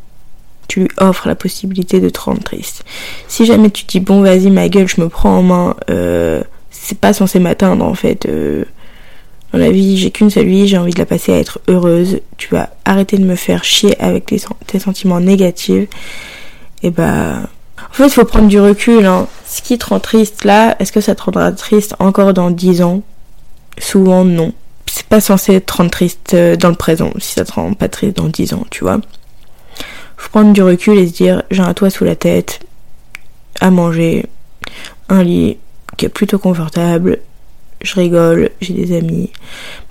tu 0.69 0.81
lui 0.81 0.89
offres 0.99 1.29
la 1.29 1.35
possibilité 1.35 2.01
de 2.01 2.09
te 2.09 2.21
rendre 2.21 2.43
triste. 2.43 2.85
Si 3.27 3.47
jamais 3.47 3.71
tu 3.71 3.85
dis 3.85 4.01
bon 4.01 4.23
vas-y 4.23 4.51
ma 4.51 4.69
gueule, 4.69 4.89
je 4.89 5.01
me 5.01 5.09
prends 5.09 5.39
en 5.39 5.43
main, 5.43 5.77
euh, 5.91 6.43
c'est 6.71 6.99
pas 6.99 7.13
censé 7.13 7.39
m'atteindre 7.39 7.85
en 7.85 7.95
fait. 7.95 8.27
Euh, 8.27 8.65
dans 9.53 9.59
la 9.59 9.71
vie, 9.71 9.97
j'ai 9.97 10.11
qu'une 10.11 10.29
seule 10.29 10.47
vie, 10.47 10.69
j'ai 10.69 10.77
envie 10.77 10.93
de 10.93 10.99
la 10.99 11.07
passer 11.07 11.33
à 11.33 11.39
être 11.39 11.59
heureuse. 11.69 12.21
Tu 12.37 12.49
vas 12.51 12.69
arrêter 12.85 13.17
de 13.17 13.25
me 13.25 13.35
faire 13.35 13.65
chier 13.65 13.99
avec 14.01 14.27
tes, 14.27 14.41
tes 14.67 14.79
sentiments 14.79 15.21
négatifs. 15.21 15.89
Et 16.83 16.91
bah, 16.91 17.41
en 17.79 17.93
fait, 17.93 18.07
il 18.07 18.13
faut 18.13 18.27
prendre 18.27 18.49
du 18.49 18.61
recul. 18.61 19.07
Hein. 19.07 19.27
Ce 19.47 19.63
qui 19.63 19.79
te 19.79 19.87
rend 19.87 20.01
triste 20.01 20.45
là, 20.45 20.77
est-ce 20.81 20.93
que 20.93 21.01
ça 21.01 21.15
te 21.15 21.23
rendra 21.23 21.51
triste 21.53 21.95
encore 21.99 22.35
dans 22.35 22.51
10 22.51 22.83
ans? 22.83 23.03
Souvent, 23.79 24.25
non. 24.25 24.53
C'est 24.99 25.07
pas 25.07 25.21
censé 25.21 25.61
te 25.61 25.73
rendre 25.73 25.93
triste 25.93 26.35
euh, 26.35 26.57
dans 26.57 26.71
le 26.71 26.75
présent, 26.75 27.13
si 27.21 27.35
ça 27.35 27.45
te 27.45 27.53
rend 27.53 27.73
pas 27.73 27.89
triste 27.89 28.17
dans 28.17 28.27
10 28.27 28.55
ans, 28.55 28.67
tu 28.69 28.83
vois. 28.83 29.01
Faut 30.17 30.31
prendre 30.31 30.53
du 30.53 30.61
recul 30.61 30.99
et 30.99 31.07
se 31.07 31.13
dire, 31.13 31.45
j'ai 31.53 31.63
un 31.63 31.73
toit 31.73 31.89
sous 31.89 32.03
la 32.03 32.17
tête, 32.17 32.59
à 33.61 33.71
manger, 33.71 34.27
un 35.09 35.23
lit 35.23 35.59
qui 35.97 36.07
est 36.07 36.09
plutôt 36.09 36.41
confortable, 36.41 37.21
je 37.81 37.95
rigole, 37.95 38.51
j'ai 38.61 38.75
des 38.75 38.97
amis. 38.97 39.31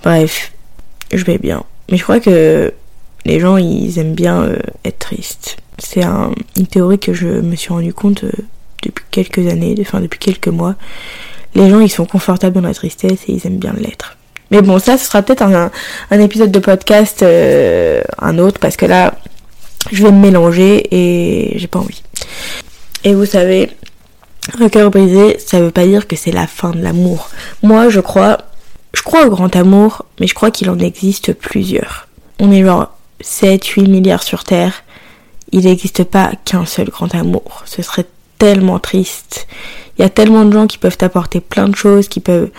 Bref, 0.04 0.52
je 1.10 1.24
vais 1.24 1.38
bien. 1.38 1.64
Mais 1.90 1.96
je 1.96 2.02
crois 2.02 2.20
que 2.20 2.74
les 3.24 3.40
gens, 3.40 3.56
ils 3.56 3.98
aiment 3.98 4.14
bien 4.14 4.42
euh, 4.42 4.58
être 4.84 4.98
tristes. 4.98 5.56
C'est 5.78 6.04
une 6.04 6.66
théorie 6.66 6.98
que 6.98 7.14
je 7.14 7.28
me 7.28 7.56
suis 7.56 7.70
rendu 7.70 7.94
compte 7.94 8.24
euh, 8.24 8.32
depuis 8.82 9.06
quelques 9.10 9.50
années, 9.50 9.74
enfin 9.80 10.02
depuis 10.02 10.18
quelques 10.18 10.48
mois. 10.48 10.74
Les 11.54 11.70
gens, 11.70 11.80
ils 11.80 11.88
sont 11.88 12.04
confortables 12.04 12.56
dans 12.56 12.68
la 12.68 12.74
tristesse 12.74 13.20
et 13.26 13.32
ils 13.32 13.46
aiment 13.46 13.56
bien 13.56 13.72
l'être. 13.72 14.17
Mais 14.50 14.62
bon, 14.62 14.78
ça, 14.78 14.96
ce 14.96 15.06
sera 15.06 15.22
peut-être 15.22 15.42
un, 15.42 15.70
un, 16.10 16.20
épisode 16.20 16.50
de 16.50 16.58
podcast, 16.58 17.22
euh, 17.22 18.02
un 18.18 18.38
autre, 18.38 18.58
parce 18.60 18.76
que 18.76 18.86
là, 18.86 19.14
je 19.92 20.02
vais 20.02 20.10
me 20.10 20.20
mélanger 20.20 20.86
et 20.90 21.58
j'ai 21.58 21.66
pas 21.66 21.78
envie. 21.78 22.02
Et 23.04 23.14
vous 23.14 23.26
savez, 23.26 23.70
un 24.58 24.68
cœur 24.68 24.90
brisé, 24.90 25.38
ça 25.38 25.60
veut 25.60 25.70
pas 25.70 25.86
dire 25.86 26.06
que 26.06 26.16
c'est 26.16 26.32
la 26.32 26.46
fin 26.46 26.70
de 26.70 26.80
l'amour. 26.80 27.28
Moi, 27.62 27.88
je 27.90 28.00
crois, 28.00 28.38
je 28.94 29.02
crois 29.02 29.26
au 29.26 29.30
grand 29.30 29.54
amour, 29.54 30.04
mais 30.20 30.26
je 30.26 30.34
crois 30.34 30.50
qu'il 30.50 30.70
en 30.70 30.78
existe 30.78 31.32
plusieurs. 31.32 32.08
On 32.40 32.50
est 32.50 32.64
genre 32.64 32.90
7, 33.20 33.64
8 33.64 33.88
milliards 33.88 34.22
sur 34.22 34.44
Terre. 34.44 34.84
Il 35.52 35.64
n'existe 35.64 36.04
pas 36.04 36.32
qu'un 36.44 36.66
seul 36.66 36.88
grand 36.88 37.14
amour. 37.14 37.62
Ce 37.66 37.82
serait 37.82 38.06
tellement 38.38 38.78
triste. 38.78 39.46
Il 39.98 40.02
y 40.02 40.04
a 40.04 40.08
tellement 40.10 40.44
de 40.44 40.52
gens 40.52 40.66
qui 40.66 40.78
peuvent 40.78 40.96
t'apporter 40.96 41.40
plein 41.40 41.68
de 41.68 41.76
choses, 41.76 42.08
qui 42.08 42.20
peuvent, 42.20 42.50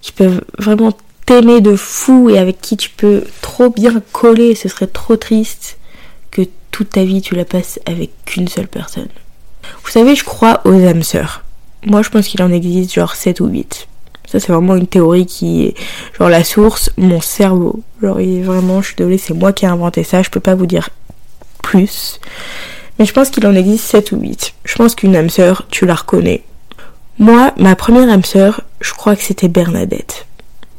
qui 0.00 0.12
peuvent 0.12 0.42
vraiment 0.58 0.92
t'aimer 1.26 1.60
de 1.60 1.76
fou 1.76 2.30
et 2.30 2.38
avec 2.38 2.60
qui 2.60 2.76
tu 2.76 2.90
peux 2.90 3.24
trop 3.40 3.70
bien 3.70 4.02
coller. 4.12 4.54
Ce 4.54 4.68
serait 4.68 4.86
trop 4.86 5.16
triste 5.16 5.78
que 6.30 6.42
toute 6.70 6.90
ta 6.90 7.04
vie 7.04 7.22
tu 7.22 7.34
la 7.34 7.44
passes 7.44 7.78
avec 7.86 8.10
qu'une 8.24 8.48
seule 8.48 8.68
personne. 8.68 9.08
Vous 9.84 9.90
savez, 9.90 10.14
je 10.14 10.24
crois 10.24 10.60
aux 10.64 10.74
âmes 10.86 11.02
sœurs. 11.02 11.44
Moi, 11.84 12.02
je 12.02 12.10
pense 12.10 12.28
qu'il 12.28 12.42
en 12.42 12.52
existe 12.52 12.94
genre 12.94 13.14
7 13.14 13.40
ou 13.40 13.46
8. 13.46 13.88
Ça, 14.26 14.40
c'est 14.40 14.52
vraiment 14.52 14.76
une 14.76 14.86
théorie 14.86 15.26
qui 15.26 15.66
est 15.66 15.74
genre 16.16 16.28
la 16.28 16.44
source, 16.44 16.90
mon 16.96 17.20
cerveau. 17.20 17.82
Genre, 18.00 18.16
vraiment, 18.16 18.80
je 18.80 18.88
suis 18.88 18.96
désolée, 18.96 19.18
c'est 19.18 19.34
moi 19.34 19.52
qui 19.52 19.64
ai 19.64 19.68
inventé 19.68 20.04
ça, 20.04 20.22
je 20.22 20.30
peux 20.30 20.40
pas 20.40 20.54
vous 20.54 20.66
dire 20.66 20.90
plus. 21.62 22.20
Mais 22.98 23.04
je 23.04 23.12
pense 23.12 23.30
qu'il 23.30 23.46
en 23.46 23.54
existe 23.54 23.84
7 23.86 24.12
ou 24.12 24.20
8. 24.20 24.54
Je 24.64 24.74
pense 24.76 24.94
qu'une 24.94 25.16
âme 25.16 25.30
sœur, 25.30 25.66
tu 25.70 25.86
la 25.86 25.94
reconnais. 25.94 26.44
Moi, 27.18 27.52
ma 27.56 27.76
première 27.76 28.08
âme 28.08 28.24
sœur, 28.24 28.62
je 28.80 28.92
crois 28.92 29.16
que 29.16 29.22
c'était 29.22 29.48
Bernadette. 29.48 30.26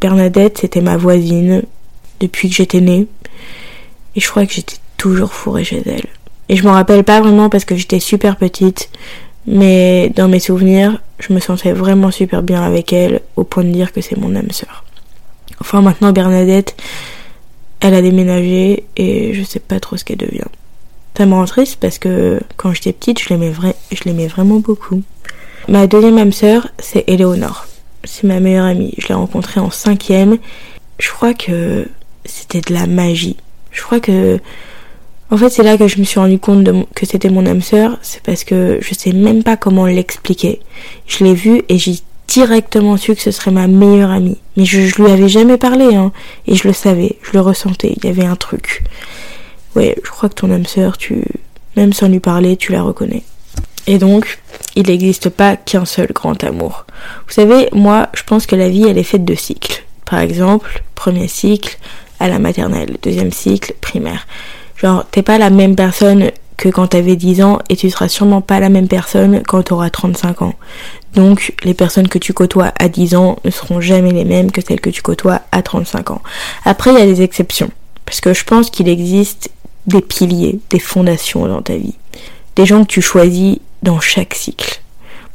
Bernadette, 0.03 0.57
c'était 0.57 0.81
ma 0.81 0.97
voisine 0.97 1.63
depuis 2.19 2.49
que 2.49 2.55
j'étais 2.55 2.81
née. 2.81 3.07
Et 4.17 4.19
je 4.19 4.29
crois 4.29 4.45
que 4.45 4.51
j'étais 4.51 4.75
toujours 4.97 5.33
fourrée 5.33 5.63
chez 5.63 5.81
elle. 5.85 6.07
Et 6.49 6.57
je 6.57 6.63
m'en 6.65 6.73
rappelle 6.73 7.05
pas 7.05 7.21
vraiment 7.21 7.47
parce 7.47 7.63
que 7.63 7.77
j'étais 7.77 8.01
super 8.01 8.35
petite, 8.35 8.89
mais 9.47 10.11
dans 10.13 10.27
mes 10.27 10.41
souvenirs, 10.41 11.01
je 11.19 11.31
me 11.31 11.39
sentais 11.39 11.71
vraiment 11.71 12.11
super 12.11 12.43
bien 12.43 12.61
avec 12.63 12.91
elle, 12.91 13.21
au 13.37 13.45
point 13.45 13.63
de 13.63 13.69
dire 13.69 13.93
que 13.93 14.01
c'est 14.01 14.17
mon 14.17 14.35
âme 14.35 14.51
sœur. 14.51 14.83
Enfin 15.61 15.81
maintenant 15.81 16.11
Bernadette, 16.11 16.75
elle 17.79 17.93
a 17.93 18.01
déménagé 18.01 18.83
et 18.97 19.33
je 19.33 19.41
sais 19.41 19.59
pas 19.59 19.79
trop 19.79 19.95
ce 19.95 20.03
qu'elle 20.03 20.17
devient. 20.17 20.51
Ça 21.17 21.25
me 21.25 21.33
rend 21.33 21.45
triste 21.45 21.77
parce 21.79 21.97
que 21.97 22.41
quand 22.57 22.73
j'étais 22.73 22.91
petite, 22.91 23.21
je 23.21 23.29
l'aimais 23.29 23.51
vrai, 23.51 23.73
je 23.93 24.03
l'aimais 24.03 24.27
vraiment 24.27 24.57
beaucoup. 24.57 25.01
Ma 25.69 25.87
deuxième 25.87 26.17
âme 26.17 26.33
sœur, 26.33 26.67
c'est 26.77 27.05
Éléonore. 27.07 27.67
C'est 28.03 28.25
ma 28.25 28.39
meilleure 28.39 28.65
amie. 28.65 28.93
Je 28.97 29.07
l'ai 29.07 29.13
rencontrée 29.13 29.59
en 29.59 29.71
cinquième. 29.71 30.37
Je 30.99 31.09
crois 31.09 31.33
que 31.33 31.87
c'était 32.25 32.61
de 32.61 32.73
la 32.73 32.87
magie. 32.87 33.37
Je 33.71 33.81
crois 33.81 33.99
que 33.99 34.39
en 35.33 35.37
fait, 35.37 35.49
c'est 35.49 35.63
là 35.63 35.77
que 35.77 35.87
je 35.87 35.97
me 35.97 36.03
suis 36.03 36.19
rendu 36.19 36.37
compte 36.37 36.69
que 36.93 37.07
c'était 37.07 37.29
mon 37.29 37.47
âme 37.47 37.63
sœur, 37.63 37.97
c'est 38.03 38.21
parce 38.21 38.43
que 38.43 38.77
je 38.81 38.93
sais 38.93 39.13
même 39.13 39.41
pas 39.41 39.57
comment 39.57 39.87
l'expliquer. 39.87 40.59
Je 41.07 41.23
l'ai 41.23 41.33
vue 41.33 41.63
et 41.69 41.79
j'ai 41.79 41.95
directement 42.27 42.97
su 42.97 43.15
que 43.15 43.21
ce 43.21 43.31
serait 43.31 43.49
ma 43.49 43.65
meilleure 43.65 44.11
amie. 44.11 44.37
Mais 44.57 44.65
je, 44.65 44.81
je 44.81 45.01
lui 45.01 45.09
avais 45.09 45.29
jamais 45.29 45.57
parlé, 45.57 45.95
hein, 45.95 46.11
et 46.45 46.53
je 46.53 46.67
le 46.67 46.73
savais, 46.73 47.17
je 47.23 47.31
le 47.33 47.41
ressentais, 47.41 47.95
il 47.97 48.05
y 48.05 48.09
avait 48.09 48.25
un 48.25 48.35
truc. 48.35 48.83
Ouais, 49.75 49.95
je 50.03 50.09
crois 50.11 50.29
que 50.29 50.35
ton 50.35 50.51
âme 50.51 50.67
sœur, 50.67 50.99
tu, 50.99 51.23
même 51.75 51.93
sans 51.93 52.09
lui 52.09 52.19
parler, 52.19 52.55
tu 52.55 52.71
la 52.71 52.83
reconnais. 52.83 53.23
Et 53.87 53.97
donc, 53.97 54.39
il 54.75 54.87
n'existe 54.87 55.29
pas 55.29 55.55
qu'un 55.55 55.85
seul 55.85 56.07
grand 56.13 56.43
amour. 56.43 56.85
Vous 57.27 57.33
savez, 57.33 57.69
moi, 57.73 58.09
je 58.13 58.23
pense 58.23 58.45
que 58.45 58.55
la 58.55 58.69
vie, 58.69 58.87
elle 58.87 58.97
est 58.97 59.03
faite 59.03 59.25
de 59.25 59.35
cycles. 59.35 59.83
Par 60.05 60.19
exemple, 60.19 60.83
premier 60.95 61.27
cycle 61.27 61.77
à 62.19 62.27
la 62.27 62.39
maternelle, 62.39 62.97
deuxième 63.01 63.31
cycle 63.31 63.73
primaire. 63.81 64.27
Genre, 64.75 65.05
t'es 65.11 65.21
pas 65.21 65.37
la 65.37 65.49
même 65.49 65.75
personne 65.75 66.31
que 66.57 66.69
quand 66.69 66.87
t'avais 66.87 67.15
10 67.15 67.41
ans 67.41 67.59
et 67.69 67.75
tu 67.75 67.89
seras 67.89 68.07
sûrement 68.07 68.41
pas 68.41 68.59
la 68.59 68.69
même 68.69 68.87
personne 68.87 69.41
quand 69.47 69.63
t'auras 69.63 69.89
35 69.89 70.41
ans. 70.41 70.53
Donc, 71.13 71.53
les 71.63 71.73
personnes 71.73 72.07
que 72.07 72.17
tu 72.17 72.33
côtoies 72.33 72.73
à 72.79 72.89
10 72.89 73.15
ans 73.15 73.39
ne 73.43 73.51
seront 73.51 73.81
jamais 73.81 74.11
les 74.11 74.25
mêmes 74.25 74.51
que 74.51 74.61
celles 74.61 74.81
que 74.81 74.89
tu 74.89 75.01
côtoies 75.01 75.41
à 75.51 75.61
35 75.61 76.11
ans. 76.11 76.21
Après, 76.65 76.91
il 76.91 76.99
y 76.99 77.01
a 77.01 77.05
des 77.05 77.21
exceptions. 77.21 77.71
Parce 78.05 78.21
que 78.21 78.33
je 78.33 78.43
pense 78.43 78.69
qu'il 78.69 78.87
existe 78.87 79.49
des 79.87 80.01
piliers, 80.01 80.59
des 80.69 80.79
fondations 80.79 81.47
dans 81.47 81.61
ta 81.61 81.75
vie. 81.75 81.95
Des 82.55 82.65
gens 82.65 82.83
que 82.83 82.89
tu 82.89 83.01
choisis 83.01 83.57
dans 83.83 83.99
chaque 83.99 84.33
cycle. 84.33 84.81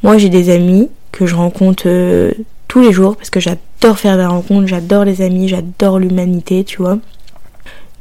Moi, 0.03 0.19
j'ai 0.19 0.29
des 0.29 0.51
amis 0.51 0.89
que 1.13 1.27
je 1.27 1.35
rencontre 1.35 1.85
euh, 1.87 2.33
tous 2.67 2.81
les 2.81 2.93
jours 2.93 3.17
parce 3.17 3.31
que 3.31 3.41
j'adore 3.41 3.99
faire 3.99 4.17
des 4.17 4.27
rencontres, 4.27 4.67
j'adore 4.67 5.05
les 5.05 5.23
amis, 5.23 5.49
j'adore 5.49 5.99
l'humanité, 5.99 6.65
tu 6.65 6.79
vois. 6.79 6.99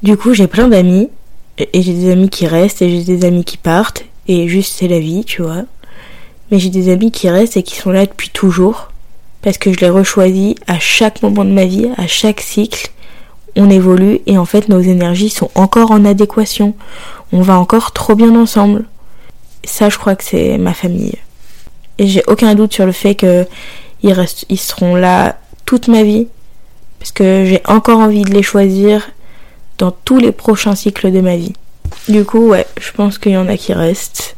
Du 0.04 0.18
coup, 0.18 0.34
j'ai 0.34 0.48
plein 0.48 0.68
d'amis 0.68 1.10
et 1.58 1.82
j'ai 1.82 1.94
des 1.94 2.12
amis 2.12 2.30
qui 2.30 2.48
restent 2.48 2.82
et 2.82 2.90
j'ai 2.90 3.04
des 3.04 3.26
amis 3.26 3.44
qui 3.44 3.58
partent 3.58 4.06
et 4.28 4.48
juste 4.48 4.74
c'est 4.78 4.88
la 4.88 5.00
vie, 5.00 5.26
tu 5.26 5.42
vois. 5.42 5.64
Mais 6.52 6.60
j'ai 6.60 6.70
des 6.70 6.92
amis 6.92 7.12
qui 7.12 7.30
restent 7.30 7.58
et 7.58 7.64
qui 7.64 7.76
sont 7.76 7.92
là 7.92 8.06
depuis 8.06 8.30
toujours 8.30 8.92
parce 9.42 9.58
que 9.58 9.74
je 9.74 9.80
les 9.80 9.90
rechoisis 9.90 10.56
à 10.68 10.80
chaque 10.80 11.22
moment 11.22 11.46
de 11.46 11.52
ma 11.52 11.66
vie, 11.66 11.90
à 11.98 12.08
chaque 12.08 12.42
cycle. 12.42 12.92
On 13.56 13.70
évolue 13.70 14.20
et 14.28 14.38
en 14.38 14.46
fait 14.46 14.70
nos 14.70 14.80
énergies 14.80 15.30
sont 15.30 15.50
encore 15.56 15.92
en 15.92 16.06
adéquation. 16.06 16.76
On 17.34 17.42
va 17.42 17.60
encore 17.60 17.92
trop 17.92 18.14
bien 18.14 18.36
ensemble. 18.36 18.86
Ça, 19.64 19.90
je 19.90 19.98
crois 19.98 20.16
que 20.16 20.24
c'est 20.24 20.58
ma 20.58 20.74
famille. 20.74 21.16
Et 21.98 22.08
j'ai 22.08 22.24
aucun 22.28 22.56
doute 22.56 22.74
sur 22.74 22.86
le 22.86 22.92
fait 22.92 23.16
que 23.16 23.46
ils, 24.04 24.14
restent, 24.14 24.46
ils 24.50 24.60
seront 24.60 24.96
là 24.96 25.38
toute 25.66 25.88
ma 25.88 26.04
vie 26.04 26.28
parce 27.00 27.12
que 27.12 27.46
j'ai 27.46 27.62
encore 27.66 28.00
envie 28.00 28.24
de 28.24 28.32
les 28.32 28.44
choisir 28.44 29.10
dans 29.78 29.92
tous 29.92 30.18
les 30.18 30.32
prochains 30.32 30.76
cycles 30.76 31.12
de 31.12 31.22
ma 31.22 31.36
vie. 31.36 31.54
Du 32.08 32.26
coup, 32.26 32.50
ouais, 32.50 32.66
je 32.80 32.92
pense 32.92 33.18
qu'il 33.18 33.34
y 33.34 33.38
en 33.38 33.48
a 33.48 33.58
qui 33.58 33.74
restent. 33.74 34.36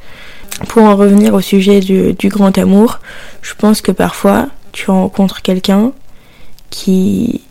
Pour 0.68 0.84
en 0.84 0.96
revenir 0.96 1.34
au 1.34 1.42
sujet 1.42 1.80
du, 1.80 2.30
grand 2.30 2.58
amour, 2.58 3.00
je 3.42 3.54
pense 3.54 3.82
que 3.82 3.94
parfois 3.94 4.48
tu 4.72 4.92
rencontres 4.92 5.42
quelqu'un 5.42 5.94
qui 6.70 7.42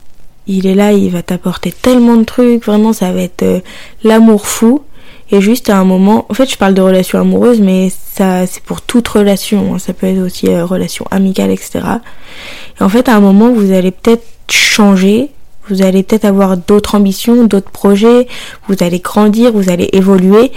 il 0.47 0.67
est 0.67 0.75
là, 0.75 0.93
il 0.93 1.11
va 1.11 1.23
t'apporter 1.23 1.73
tellement 1.73 2.17
de 2.17 2.25
trucs, 2.25 2.65
vraiment 2.65 2.93
ça 2.93 3.13
va 3.13 3.21
être 3.21 3.43
euh, 3.43 3.61
l'amour 4.03 4.47
fou. 4.47 4.83
Et 5.31 5.41
juste 5.41 5.69
à 5.69 5.79
un 5.79 5.85
moment, 5.85 6.27
en 6.29 6.35
fait 6.35 6.51
je 6.51 6.57
parle 6.57 6.75
de 6.75 6.81
relation 6.81 7.21
amoureuse, 7.21 7.61
mais 7.61 7.91
ça 7.91 8.47
c'est 8.47 8.63
pour 8.63 8.81
toute 8.81 9.07
relation, 9.09 9.75
hein. 9.75 9.79
ça 9.79 9.93
peut 9.93 10.07
être 10.07 10.25
aussi 10.25 10.49
euh, 10.49 10.65
relation 10.65 11.05
amicale, 11.11 11.51
etc. 11.51 11.81
Et 12.81 12.83
en 12.83 12.89
fait 12.89 13.09
à 13.09 13.17
un 13.17 13.21
moment 13.21 13.53
vous 13.53 13.73
allez 13.73 13.91
peut-être 13.91 14.25
changer. 14.51 15.31
Vous 15.69 15.83
allez 15.83 16.03
peut-être 16.03 16.25
avoir 16.25 16.57
d'autres 16.57 16.95
ambitions, 16.95 17.45
d'autres 17.45 17.71
projets, 17.71 18.27
vous 18.69 18.77
allez 18.81 19.01
grandir, 19.01 19.53
vous 19.53 19.69
allez 19.69 19.91
évoluer. 19.93 20.51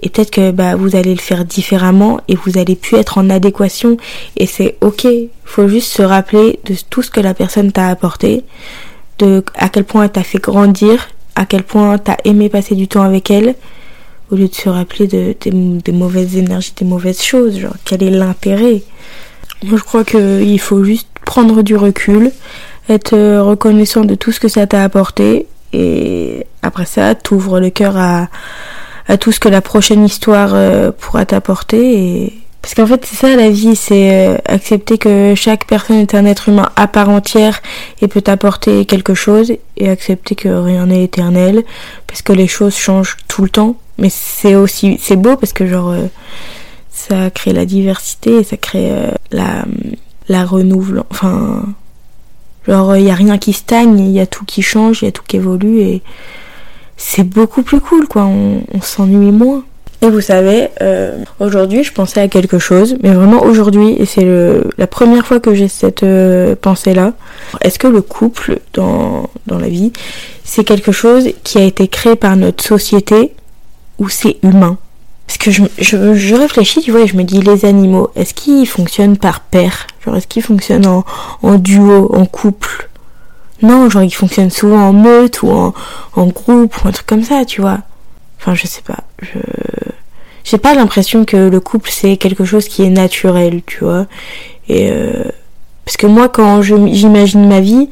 Et 0.00 0.08
peut-être 0.08 0.30
que 0.30 0.50
bah, 0.50 0.74
vous 0.74 0.96
allez 0.96 1.14
le 1.14 1.20
faire 1.20 1.44
différemment 1.44 2.20
et 2.28 2.34
vous 2.34 2.58
allez 2.58 2.74
plus 2.74 2.96
être 2.96 3.18
en 3.18 3.28
adéquation. 3.30 3.96
Et 4.36 4.46
c'est 4.46 4.76
ok. 4.80 5.06
Faut 5.44 5.68
juste 5.68 5.92
se 5.92 6.02
rappeler 6.02 6.60
de 6.64 6.74
tout 6.88 7.02
ce 7.02 7.10
que 7.10 7.20
la 7.20 7.34
personne 7.34 7.72
t'a 7.72 7.88
apporté, 7.88 8.42
de 9.18 9.44
à 9.56 9.68
quel 9.68 9.84
point 9.84 10.04
elle 10.04 10.12
t'a 10.12 10.24
fait 10.24 10.40
grandir, 10.40 11.08
à 11.36 11.44
quel 11.44 11.62
point 11.62 11.98
t'as 11.98 12.16
aimé 12.24 12.48
passer 12.48 12.74
du 12.74 12.88
temps 12.88 13.02
avec 13.02 13.30
elle, 13.30 13.54
au 14.30 14.36
lieu 14.36 14.48
de 14.48 14.54
se 14.54 14.68
rappeler 14.68 15.06
de, 15.06 15.34
des 15.42 15.92
mauvaises 15.92 16.36
énergies, 16.36 16.72
des 16.76 16.84
mauvaises 16.84 17.22
choses, 17.22 17.58
genre 17.58 17.76
quel 17.84 18.02
est 18.02 18.10
l'intérêt? 18.10 18.82
Moi 19.64 19.78
je 19.78 19.84
crois 19.84 20.04
qu'il 20.04 20.60
faut 20.60 20.84
juste 20.84 21.08
prendre 21.24 21.62
du 21.62 21.76
recul, 21.76 22.32
être 22.88 23.14
euh, 23.14 23.42
reconnaissant 23.42 24.04
de 24.04 24.14
tout 24.14 24.32
ce 24.32 24.40
que 24.40 24.48
ça 24.48 24.66
t'a 24.66 24.82
apporté 24.84 25.46
Et 25.74 26.46
après 26.62 26.86
ça, 26.86 27.14
t'ouvres 27.14 27.58
le 27.58 27.70
cœur 27.70 27.96
à, 27.96 28.28
à 29.08 29.16
tout 29.16 29.32
ce 29.32 29.40
que 29.40 29.48
la 29.48 29.60
prochaine 29.60 30.04
histoire 30.04 30.52
euh, 30.54 30.92
pourra 30.92 31.26
t'apporter. 31.26 31.98
Et... 31.98 32.32
Parce 32.64 32.72
qu'en 32.74 32.86
fait, 32.86 33.04
c'est 33.04 33.16
ça 33.16 33.36
la 33.36 33.50
vie, 33.50 33.76
c'est 33.76 34.26
euh, 34.26 34.38
accepter 34.46 34.96
que 34.96 35.34
chaque 35.36 35.66
personne 35.66 35.98
est 35.98 36.14
un 36.14 36.24
être 36.24 36.48
humain 36.48 36.70
à 36.76 36.86
part 36.86 37.10
entière 37.10 37.60
et 38.00 38.08
peut 38.08 38.24
apporter 38.26 38.86
quelque 38.86 39.12
chose, 39.12 39.52
et 39.76 39.90
accepter 39.90 40.34
que 40.34 40.48
rien 40.48 40.86
n'est 40.86 41.04
éternel, 41.04 41.62
parce 42.06 42.22
que 42.22 42.32
les 42.32 42.46
choses 42.46 42.74
changent 42.74 43.18
tout 43.28 43.42
le 43.42 43.50
temps. 43.50 43.76
Mais 43.98 44.08
c'est 44.10 44.54
aussi, 44.54 44.98
c'est 44.98 45.16
beau 45.16 45.36
parce 45.36 45.52
que 45.52 45.66
genre, 45.66 45.90
euh, 45.90 46.06
ça 46.90 47.28
crée 47.28 47.52
la 47.52 47.66
diversité, 47.66 48.42
ça 48.42 48.56
crée 48.56 48.90
la, 49.30 49.66
la 50.30 50.46
renouvelle, 50.46 51.02
enfin, 51.10 51.64
genre, 52.66 52.96
il 52.96 53.04
y 53.04 53.10
a 53.10 53.14
rien 53.14 53.36
qui 53.36 53.52
stagne, 53.52 53.98
il 53.98 54.10
y 54.10 54.20
a 54.20 54.26
tout 54.26 54.46
qui 54.46 54.62
change, 54.62 55.02
il 55.02 55.04
y 55.04 55.08
a 55.08 55.12
tout 55.12 55.22
qui 55.28 55.36
évolue, 55.36 55.80
et 55.80 56.02
c'est 56.96 57.24
beaucoup 57.24 57.62
plus 57.62 57.80
cool, 57.80 58.08
quoi. 58.08 58.24
On, 58.24 58.80
s'ennuie 58.80 59.32
moins. 59.32 59.64
Et 60.04 60.10
vous 60.10 60.20
savez, 60.20 60.68
euh, 60.82 61.16
aujourd'hui, 61.40 61.82
je 61.82 61.90
pensais 61.90 62.20
à 62.20 62.28
quelque 62.28 62.58
chose, 62.58 62.98
mais 63.02 63.14
vraiment 63.14 63.42
aujourd'hui, 63.42 63.96
et 63.98 64.04
c'est 64.04 64.26
la 64.76 64.86
première 64.86 65.26
fois 65.26 65.40
que 65.40 65.54
j'ai 65.54 65.66
cette 65.66 66.02
euh, 66.02 66.54
pensée-là. 66.60 67.14
Est-ce 67.62 67.78
que 67.78 67.86
le 67.86 68.02
couple 68.02 68.58
dans, 68.74 69.30
dans 69.46 69.58
la 69.58 69.68
vie, 69.68 69.94
c'est 70.44 70.62
quelque 70.62 70.92
chose 70.92 71.30
qui 71.42 71.56
a 71.56 71.62
été 71.62 71.88
créé 71.88 72.16
par 72.16 72.36
notre 72.36 72.62
société 72.62 73.32
ou 73.98 74.10
c'est 74.10 74.36
humain? 74.42 74.76
Parce 75.26 75.38
que 75.38 75.50
je, 75.50 75.62
je, 75.78 76.14
je, 76.14 76.34
réfléchis, 76.34 76.82
tu 76.82 76.90
vois, 76.90 77.00
et 77.00 77.06
je 77.06 77.16
me 77.16 77.22
dis, 77.22 77.40
les 77.40 77.64
animaux, 77.64 78.10
est-ce 78.14 78.34
qu'ils 78.34 78.66
fonctionnent 78.66 79.16
par 79.16 79.40
paire 79.40 79.86
Genre, 80.04 80.14
est-ce 80.16 80.26
qu'ils 80.26 80.42
fonctionnent 80.42 80.84
en, 80.86 81.54
duo, 81.54 82.14
en 82.14 82.26
couple? 82.26 82.90
Non, 83.62 83.88
genre 83.88 84.02
ils 84.02 84.14
fonctionnent 84.14 84.50
souvent 84.50 84.86
en 84.86 84.92
meute 84.92 85.40
ou 85.40 85.48
en, 85.48 85.72
en 86.14 86.26
groupe 86.26 86.76
ou 86.84 86.88
un 86.88 86.92
truc 86.92 87.06
comme 87.06 87.24
ça, 87.24 87.46
tu 87.46 87.62
vois. 87.62 87.78
Enfin, 88.38 88.54
je 88.54 88.66
sais 88.66 88.82
pas. 88.82 88.98
Je 89.22 89.38
j'ai 90.44 90.58
pas 90.58 90.74
l'impression 90.74 91.24
que 91.24 91.36
le 91.36 91.60
couple 91.60 91.90
c'est 91.90 92.16
quelque 92.16 92.44
chose 92.44 92.68
qui 92.68 92.82
est 92.84 92.90
naturel, 92.90 93.62
tu 93.66 93.82
vois. 93.82 94.06
Et 94.68 94.90
euh... 94.90 95.24
parce 95.84 95.96
que 95.96 96.06
moi, 96.06 96.28
quand 96.28 96.62
j'imagine 96.62 97.48
ma 97.48 97.60
vie, 97.60 97.88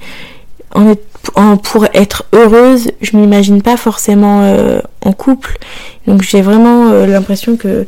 pour 1.62 1.87
être 1.95 2.25
heureuse, 2.33 2.91
je 3.01 3.17
m'imagine 3.17 3.62
pas 3.62 3.77
forcément 3.77 4.43
euh, 4.43 4.81
en 5.03 5.12
couple. 5.12 5.59
Donc 6.07 6.23
j'ai 6.23 6.43
vraiment 6.43 6.91
euh, 6.91 7.07
l'impression 7.07 7.57
que, 7.57 7.87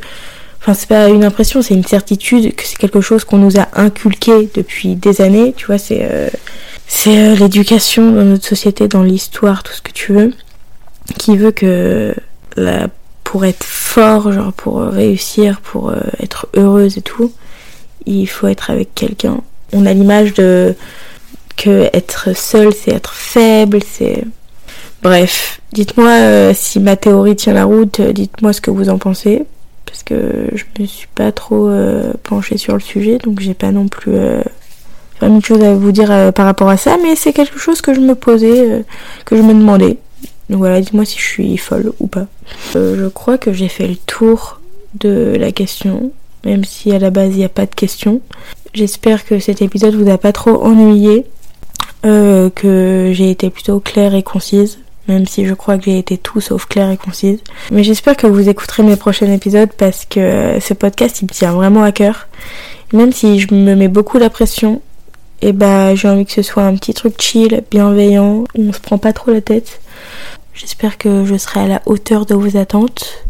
enfin 0.61 0.73
c'est 0.73 0.87
pas 0.87 1.09
une 1.09 1.23
impression, 1.23 1.61
c'est 1.61 1.73
une 1.73 1.85
certitude 1.85 2.55
que 2.55 2.63
c'est 2.63 2.77
quelque 2.77 3.01
chose 3.01 3.23
qu'on 3.23 3.37
nous 3.37 3.59
a 3.59 3.67
inculqué 3.73 4.49
depuis 4.53 4.95
des 4.95 5.21
années. 5.21 5.53
Tu 5.55 5.65
vois, 5.65 5.77
c'est 5.77 6.07
euh, 6.09 6.29
c'est 6.87 7.35
l'éducation 7.35 8.11
dans 8.11 8.23
notre 8.23 8.45
société, 8.45 8.87
dans 8.87 9.03
l'histoire, 9.03 9.63
tout 9.63 9.73
ce 9.73 9.81
que 9.81 9.91
tu 9.91 10.13
veux, 10.13 10.33
qui 11.17 11.35
veut 11.35 11.51
que 11.51 12.13
la, 12.55 12.87
pour 13.25 13.43
être 13.43 13.65
fort, 13.65 14.31
genre 14.31 14.53
pour 14.53 14.79
réussir, 14.79 15.59
pour 15.59 15.89
euh, 15.89 15.99
être 16.21 16.47
heureuse 16.55 16.97
et 16.97 17.01
tout, 17.01 17.33
il 18.05 18.27
faut 18.27 18.47
être 18.47 18.69
avec 18.69 18.95
quelqu'un. 18.95 19.41
On 19.73 19.85
a 19.85 19.93
l'image 19.93 20.33
de 20.33 20.75
que 21.57 21.89
être 21.91 22.35
seul, 22.37 22.73
c'est 22.73 22.91
être 22.91 23.13
faible, 23.13 23.79
c'est... 23.85 24.23
Bref, 25.03 25.59
dites-moi 25.73 26.09
euh, 26.09 26.53
si 26.55 26.79
ma 26.79 26.95
théorie 26.95 27.35
tient 27.35 27.53
la 27.53 27.65
route, 27.65 27.99
dites-moi 27.99 28.53
ce 28.53 28.61
que 28.61 28.71
vous 28.71 28.87
en 28.87 28.97
pensez, 28.97 29.43
parce 29.85 30.03
que 30.03 30.47
je 30.53 30.63
me 30.79 30.85
suis 30.87 31.07
pas 31.13 31.33
trop 31.33 31.69
penchée 32.23 32.57
sur 32.57 32.73
le 32.73 32.79
sujet, 32.79 33.17
donc 33.17 33.41
j'ai 33.41 33.53
pas 33.53 33.71
non 33.71 33.87
plus 33.87 34.13
pas 35.19 35.27
une 35.27 35.43
chose 35.43 35.63
à 35.63 35.73
vous 35.73 35.91
dire 35.91 36.11
euh, 36.11 36.31
par 36.31 36.45
rapport 36.45 36.69
à 36.69 36.77
ça, 36.77 36.97
mais 37.01 37.15
c'est 37.15 37.33
quelque 37.33 37.57
chose 37.57 37.81
que 37.81 37.93
je 37.93 37.99
me 37.99 38.15
posais, 38.15 38.71
euh, 38.71 38.83
que 39.25 39.35
je 39.35 39.41
me 39.41 39.53
demandais. 39.53 39.97
Donc 40.49 40.59
voilà, 40.59 40.79
dites-moi 40.81 41.05
si 41.05 41.17
je 41.17 41.25
suis 41.25 41.57
folle 41.57 41.91
ou 41.99 42.07
pas. 42.07 42.27
Euh, 42.75 42.95
je 42.97 43.07
crois 43.07 43.37
que 43.37 43.53
j'ai 43.53 43.67
fait 43.67 43.87
le 43.87 43.95
tour 43.95 44.61
de 44.99 45.35
la 45.39 45.51
question, 45.51 46.11
même 46.45 46.63
si 46.63 46.91
à 46.91 46.99
la 46.99 47.09
base 47.09 47.31
il 47.31 47.37
n'y 47.37 47.45
a 47.45 47.49
pas 47.49 47.65
de 47.65 47.73
question. 47.73 48.21
J'espère 48.73 49.25
que 49.25 49.39
cet 49.39 49.61
épisode 49.61 49.95
vous 49.95 50.09
a 50.09 50.17
pas 50.17 50.31
trop 50.31 50.63
ennuyé, 50.63 51.25
que 52.03 53.11
j'ai 53.13 53.31
été 53.31 53.49
plutôt 53.49 53.79
claire 53.79 54.13
et 54.13 54.21
concise, 54.21 54.77
même 55.07 55.25
si 55.25 55.45
je 55.45 55.53
crois 55.53 55.77
que 55.77 55.85
j'ai 55.85 55.97
été 55.97 56.17
tout 56.17 56.41
sauf 56.41 56.67
claire 56.67 56.91
et 56.91 56.97
concise. 56.97 57.39
Mais 57.71 57.83
j'espère 57.83 58.15
que 58.15 58.27
vous 58.27 58.47
écouterez 58.47 58.83
mes 58.83 58.95
prochains 58.95 59.31
épisodes 59.31 59.69
parce 59.77 60.05
que 60.05 60.59
ce 60.59 60.73
podcast 60.73 61.21
il 61.21 61.25
me 61.25 61.29
tient 61.29 61.53
vraiment 61.53 61.83
à 61.83 61.91
cœur. 61.91 62.27
Même 62.93 63.11
si 63.11 63.39
je 63.39 63.53
me 63.53 63.75
mets 63.75 63.87
beaucoup 63.87 64.19
la 64.19 64.29
pression, 64.29 64.81
et 65.41 65.51
bah 65.51 65.95
j'ai 65.95 66.07
envie 66.07 66.25
que 66.25 66.31
ce 66.31 66.41
soit 66.41 66.63
un 66.63 66.75
petit 66.75 66.93
truc 66.93 67.19
chill, 67.19 67.63
bienveillant, 67.71 68.43
où 68.55 68.69
on 68.69 68.73
se 68.73 68.79
prend 68.79 68.97
pas 68.97 69.13
trop 69.13 69.31
la 69.31 69.41
tête. 69.41 69.81
J'espère 70.55 70.97
que 70.97 71.25
je 71.25 71.35
serai 71.35 71.59
à 71.59 71.67
la 71.67 71.81
hauteur 71.85 72.25
de 72.25 72.33
vos 72.33 72.57
attentes. 72.57 73.25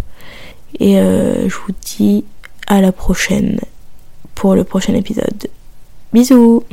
Et 0.79 0.99
euh, 0.99 1.49
je 1.49 1.55
vous 1.55 1.73
dis 1.81 2.23
à 2.67 2.81
la 2.81 2.91
prochaine 2.91 3.59
pour 4.35 4.53
le 4.53 4.63
prochain 4.63 4.93
épisode. 4.93 5.47
Bisous 6.13 6.63